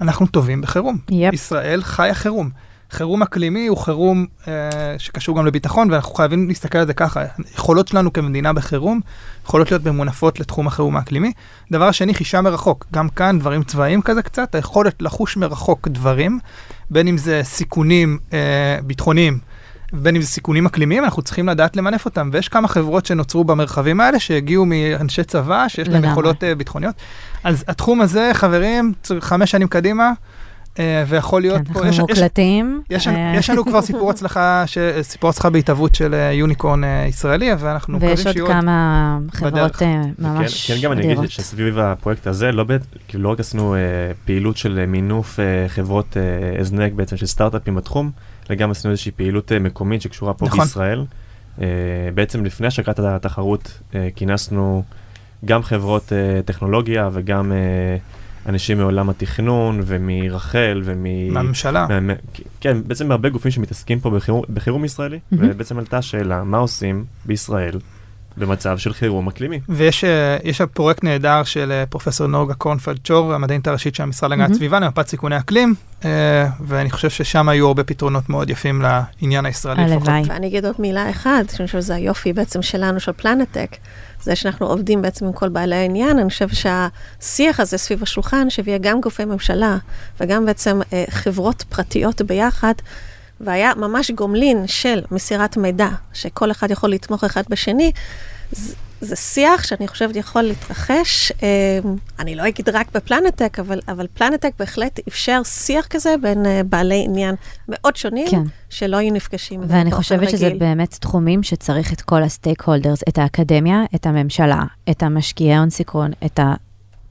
[0.00, 0.98] אנחנו טובים בחירום.
[1.10, 1.34] Yep.
[1.34, 2.50] ישראל חיה חירום.
[2.90, 4.52] חירום אקלימי הוא חירום אה,
[4.98, 7.24] שקשור גם לביטחון, ואנחנו חייבים להסתכל על זה ככה.
[7.54, 9.00] יכולות שלנו כמדינה בחירום
[9.44, 11.32] יכולות להיות ממונפות לתחום החירום האקלימי.
[11.72, 12.86] דבר שני, חישה מרחוק.
[12.92, 16.38] גם כאן דברים צבאיים כזה קצת, היכולת לחוש מרחוק דברים,
[16.90, 19.38] בין אם זה סיכונים אה, ביטחוניים,
[19.92, 22.30] בין אם זה סיכונים אקלימיים, אנחנו צריכים לדעת למנף אותם.
[22.32, 26.10] ויש כמה חברות שנוצרו במרחבים האלה, שהגיעו מאנשי צבא, שיש להם לגמרי.
[26.10, 26.94] יכולות אה, ביטחוניות.
[27.44, 30.12] אז התחום הזה, חברים, חמש שנים קדימה,
[31.06, 32.82] ויכול להיות כן, פה, אנחנו יש, יש, מוקלטים.
[32.90, 36.84] יש, לנו, אה, יש לנו כבר סיפור הצלחה, ש, סיפור הצלחה בהתהוות של אה, יוניקורן
[36.84, 39.82] אה, ישראלי, ואנחנו מקווים ויש עוד שיהיו כמה חברות בדרך.
[39.82, 41.30] אה, ממש כן, כן, גם אני אגיד.
[41.30, 42.64] שסביב הפרויקט הזה, לא,
[43.08, 43.80] כאילו לא רק עשינו אה,
[44.24, 48.10] פעילות של אה, מינוף אה, חברות אה, הזנק בעצם של סטארט-אפים בתחום,
[48.50, 50.60] אלא גם עשינו איזושהי פעילות אה, מקומית שקשורה פה נכון.
[50.60, 51.04] בישראל.
[51.60, 51.66] אה,
[52.14, 54.82] בעצם לפני השקת התחרות אה, כינסנו
[55.44, 57.96] גם חברות אה, טכנולוגיה וגם אה,
[58.48, 61.32] אנשים מעולם התכנון ומרח"ל ומ...
[61.34, 62.00] מהממשלה.
[62.00, 62.12] מה-
[62.60, 65.48] כן, בעצם הרבה גופים שמתעסקים פה בחירום, בחירום ישראלי, מהמם.
[65.50, 67.78] ובעצם עלתה השאלה, מה עושים בישראל
[68.36, 69.60] במצב של חירום אקלימי?
[69.68, 74.50] ויש אה, פרויקט נהדר של אה, פרופסור נוגה קורנפלד צ'ור, המדענית הראשית של המשרד להגנת.
[74.50, 75.74] הסביבה, למפת סיכוני אקלים,
[76.04, 79.82] אה, ואני חושב ששם היו הרבה פתרונות מאוד יפים לעניין הישראלי.
[79.82, 80.22] הלוואי.
[80.26, 83.76] ואני אגיד עוד מילה אחת, שאני חושבת שזה היופי בעצם שלנו, של פלנטק,
[84.26, 88.78] זה שאנחנו עובדים בעצם עם כל בעלי העניין, אני חושבת שהשיח הזה סביב השולחן, שהביא
[88.78, 89.76] גם גופי ממשלה
[90.20, 92.72] וגם בעצם אה, חברות פרטיות ביחד,
[93.40, 97.92] והיה ממש גומלין של מסירת מידע, שכל אחד יכול לתמוך אחד בשני,
[99.00, 101.78] זה שיח שאני חושבת יכול להתרחש, אה,
[102.18, 107.04] אני לא אגיד רק בפלנטק, אבל, אבל פלנטק בהחלט אפשר שיח כזה בין אה, בעלי
[107.04, 107.34] עניין
[107.68, 108.42] מאוד שונים, כן.
[108.70, 109.60] שלא היו נפגשים.
[109.60, 110.58] ואני באופן חושבת שזה רגיל.
[110.58, 116.10] באמת תחומים שצריך את כל הסטייק הולדרס, את האקדמיה, את הממשלה, את המשקיעי הון סיכון,
[116.24, 116.40] את,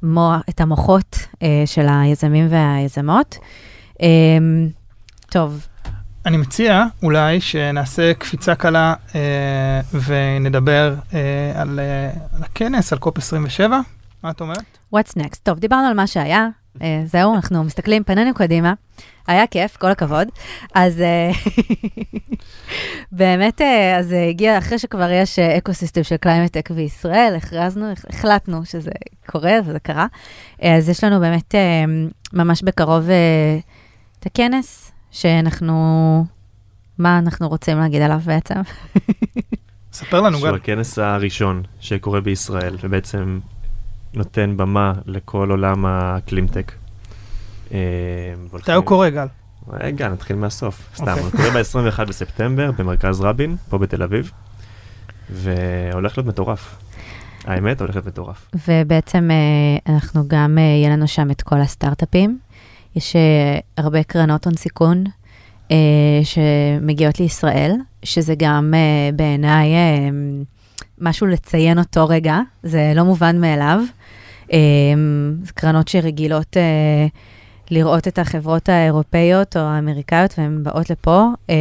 [0.04, 3.38] המוח, את המוחות אה, של היזמים והיזמות.
[4.02, 4.08] אה,
[5.30, 5.68] טוב,
[6.26, 13.18] אני מציע אולי שנעשה קפיצה קלה אה, ונדבר אה, על, אה, על הכנס, על קופ
[13.18, 13.80] 27.
[14.24, 14.78] מה את אומרת?
[14.96, 15.40] what's next?
[15.44, 16.48] טוב, דיברנו על מה שהיה,
[16.82, 18.74] אה, זהו, אנחנו מסתכלים, פנינו קדימה.
[19.28, 20.28] היה כיף, כל הכבוד.
[20.74, 21.32] אז אה,
[23.12, 28.66] באמת, אה, אז אה, הגיע, אחרי שכבר יש ecosystem של climate tech בישראל, הכרזנו, החלטנו
[28.66, 28.92] שזה
[29.26, 30.08] קורה וזה קרה.
[30.62, 31.56] אז יש לנו באמת
[32.34, 33.10] ממש בקרוב
[34.20, 36.26] את הכנס, שאנחנו,
[36.98, 38.56] מה אנחנו רוצים להגיד עליו בעצם?
[39.94, 40.56] ספר לנו, שהוא גל.
[40.56, 43.40] הכנס הראשון שקורה בישראל, ובעצם
[44.14, 46.72] נותן במה לכל עולם הקלימטק.
[47.72, 47.78] אה,
[48.54, 49.28] מתי הוא קורה, גל?
[49.70, 50.90] רגע, נתחיל מהסוף.
[50.96, 51.24] סתם, אוקיי.
[51.24, 54.32] הוא קורה ב-21 בספטמבר במרכז רבין, פה בתל אביב,
[55.30, 56.76] והולך להיות מטורף.
[57.46, 58.50] האמת, הולך להיות מטורף.
[58.68, 62.40] ובעצם אה, אנחנו גם, אה, יהיה לנו שם את כל הסטארט-אפים.
[62.96, 65.04] יש אה, הרבה קרנות הון סיכון
[65.72, 70.10] אה, שמגיעות לישראל, שזה גם אה, בעיניי אה,
[71.02, 73.82] משהו לציין אותו רגע, זה לא מובן מאליו.
[74.54, 74.58] אה,
[75.44, 77.08] זה קרנות שרגילות אה,
[77.72, 81.56] לראות את החברות האירופאיות או האמריקאיות, והן באות לפה, אה,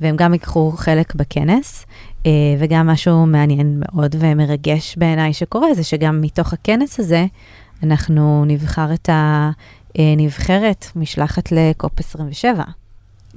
[0.00, 1.86] והן גם ייקחו חלק בכנס.
[2.26, 7.26] אה, וגם משהו מעניין מאוד ומרגש בעיניי שקורה, זה שגם מתוך הכנס הזה,
[7.82, 9.08] אנחנו נבחר את
[9.94, 12.64] הנבחרת, משלחת לקופ 27.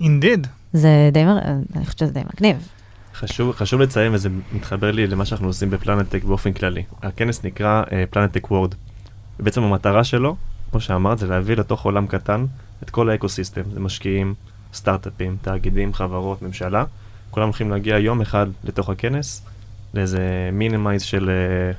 [0.02, 0.48] אינדיד.
[0.74, 1.40] זה די, מר-
[1.76, 2.68] אני חושבת שזה די מגניב.
[3.16, 6.84] חשוב, חשוב לציין, וזה מתחבר לי למה שאנחנו עושים בפלנטק באופן כללי.
[7.04, 8.76] הכנס נקרא פלנטק World.
[9.40, 10.36] ובעצם המטרה שלו,
[10.72, 12.46] כמו שאמרת, זה להביא לתוך עולם קטן
[12.84, 13.62] את כל ה ecosystem.
[13.74, 14.34] זה משקיעים,
[14.74, 16.84] סטארט-אפים, תאגידים, חברות, ממשלה.
[17.32, 19.46] כולם הולכים להגיע יום אחד לתוך הכנס,
[19.94, 20.20] לאיזה
[20.54, 21.72] minimize של, אה,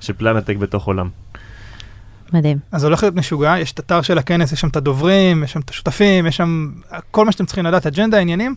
[0.00, 1.08] של פלנטק בתוך עולם.
[2.32, 2.58] מדהים.
[2.72, 5.60] אז הולך להיות משוגע, יש את אתר של הכנס, יש שם את הדוברים, יש שם
[5.60, 6.70] את השותפים, יש שם
[7.10, 8.54] כל מה שאתם צריכים לדעת, אג'נדה, עניינים,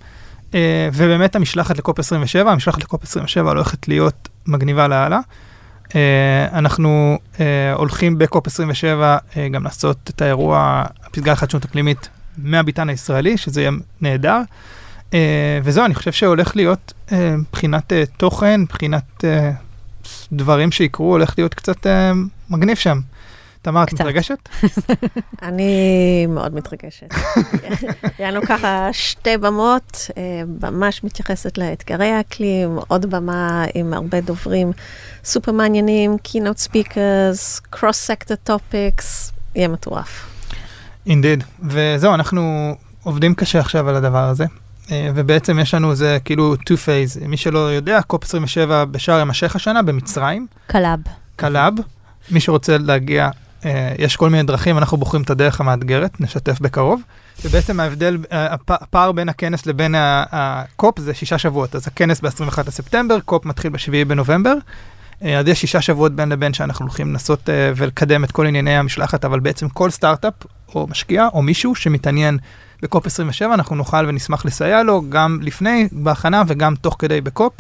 [0.54, 5.20] אה, ובאמת המשלחת לקופ 27, המשלחת לקופ 27 הולכת להיות מגניבה לאללה.
[5.96, 12.90] אה, אנחנו אה, הולכים בקופ 27 אה, גם לעשות את האירוע, הפסגה לחדשנות אקלימית מהביתן
[12.90, 14.42] הישראלי, שזה יהיה נהדר.
[15.14, 19.52] אה, וזהו, אני חושב שהולך להיות אה, מבחינת אה, תוכן, מבחינת אה,
[20.34, 22.12] דברים שיקרו, הולך להיות קצת אה,
[22.50, 23.00] מגניב שם.
[23.62, 23.94] תמר, את.
[23.94, 24.50] מתרגשת?
[25.44, 27.08] אני מאוד מתרגשת.
[28.18, 30.24] היה לנו ככה שתי במות, אה,
[30.72, 34.72] ממש מתייחסת לאתגרי האקלים, עוד במה עם הרבה דוברים
[35.24, 40.28] סופר מעניינים, keynote speakers, cross-sector topics, יהיה מטורף.
[41.08, 41.44] Indeed.
[41.64, 44.46] וזהו, אנחנו עובדים קשה עכשיו על הדבר הזה.
[44.92, 47.28] אה, ובעצם יש לנו זה כאילו two phase.
[47.28, 51.00] מי שלא יודע, COP 27 בשארם א-שייח השנה במצרים, קלאב.
[51.36, 51.74] קלאב.
[52.32, 53.30] מי שרוצה להגיע,
[53.98, 57.02] יש כל מיני דרכים, אנחנו בוחרים את הדרך המאתגרת, נשתף בקרוב.
[57.46, 61.76] ובעצם ההבדל, אה, הפ- הפער בין הכנס לבין ה COP זה שישה שבועות.
[61.76, 64.54] אז הכנס ב-21 לספטמבר, COP מתחיל ב-7 בנובמבר.
[65.24, 68.78] אה, אז יש שישה שבועות בין לבין שאנחנו הולכים לנסות אה, ולקדם את כל ענייני
[68.78, 70.34] המשלחת, אבל בעצם כל סטארט-אפ
[70.76, 72.38] או משקיע או מישהו שמתעניין
[72.82, 77.28] ב COP 27, אנחנו נוכל ונשמח לסייע לו גם לפני, בהכנה וגם תוך כדי ב
[77.28, 77.54] COP.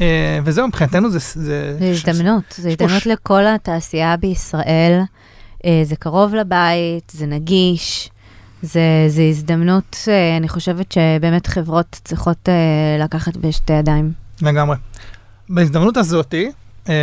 [0.00, 1.18] אה, וזהו, מבחינתנו זה...
[1.18, 5.00] זה, הזדמנות, פה הזדמנות לכל התעשייה בישראל.
[5.64, 8.10] אה, זה קרוב לבית, זה נגיש,
[8.62, 12.48] זה, זה הזדמנות, אה, אני חושבת שבאמת חברות צריכות
[13.00, 14.12] לקחת בשתי ידיים.
[14.42, 14.76] לגמרי.
[15.48, 16.50] בהזדמנות הזאתי,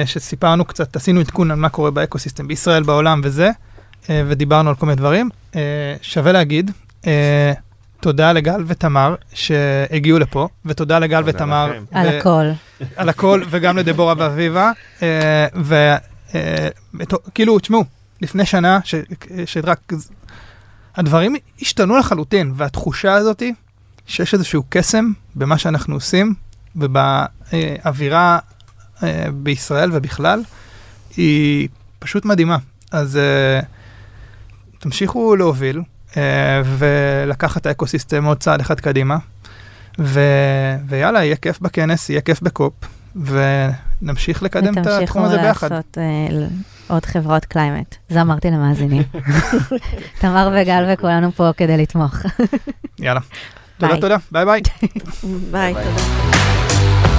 [0.06, 3.50] שסיפרנו קצת, עשינו עדכון על מה קורה באקוסיסטם בישראל, בעולם וזה,
[4.10, 5.30] ודיברנו על כל מיני דברים,
[6.02, 6.72] שווה להגיד,
[8.02, 11.68] תודה לגל ותמר שהגיעו לפה, ותודה לגל תודה ותמר.
[11.72, 11.84] לכם.
[11.92, 12.46] על הכל.
[12.96, 14.72] על הכל, וגם לדבורה ואביבה.
[15.02, 15.48] אה,
[16.94, 17.84] וכאילו, תשמעו,
[18.22, 18.96] לפני שנה, ש-
[19.46, 19.94] שרק...
[20.96, 23.54] הדברים השתנו לחלוטין, והתחושה הזאתי
[24.08, 26.34] שיש איזשהו קסם במה שאנחנו עושים,
[26.76, 28.40] ובאווירה
[29.04, 30.44] אה, בישראל ובכלל,
[31.18, 31.68] היא
[32.00, 32.58] פשוט מדהימה.
[32.92, 33.60] אז אה,
[34.80, 35.84] תמשיכו להוביל אה,
[36.66, 39.18] ולקחת את האקוסיסטם עוד צעד אחד קדימה.
[40.00, 40.20] ו...
[40.88, 42.74] ויאללה, יהיה כיף בכנס, יהיה כיף ב COP,
[43.16, 45.68] ונמשיך לקדם את התחום הזה ביחד.
[45.68, 46.48] ותמשיכו לעשות אה, ל-
[46.88, 47.96] עוד חברות climate.
[48.10, 49.04] זה אמרתי למאזינים.
[50.22, 52.16] תמר וגל וכולנו פה כדי לתמוך.
[53.00, 53.20] יאללה.
[53.78, 54.02] תודה, ביי.
[54.02, 54.62] תודה, ביי ביי.
[55.52, 57.11] ביי, תודה.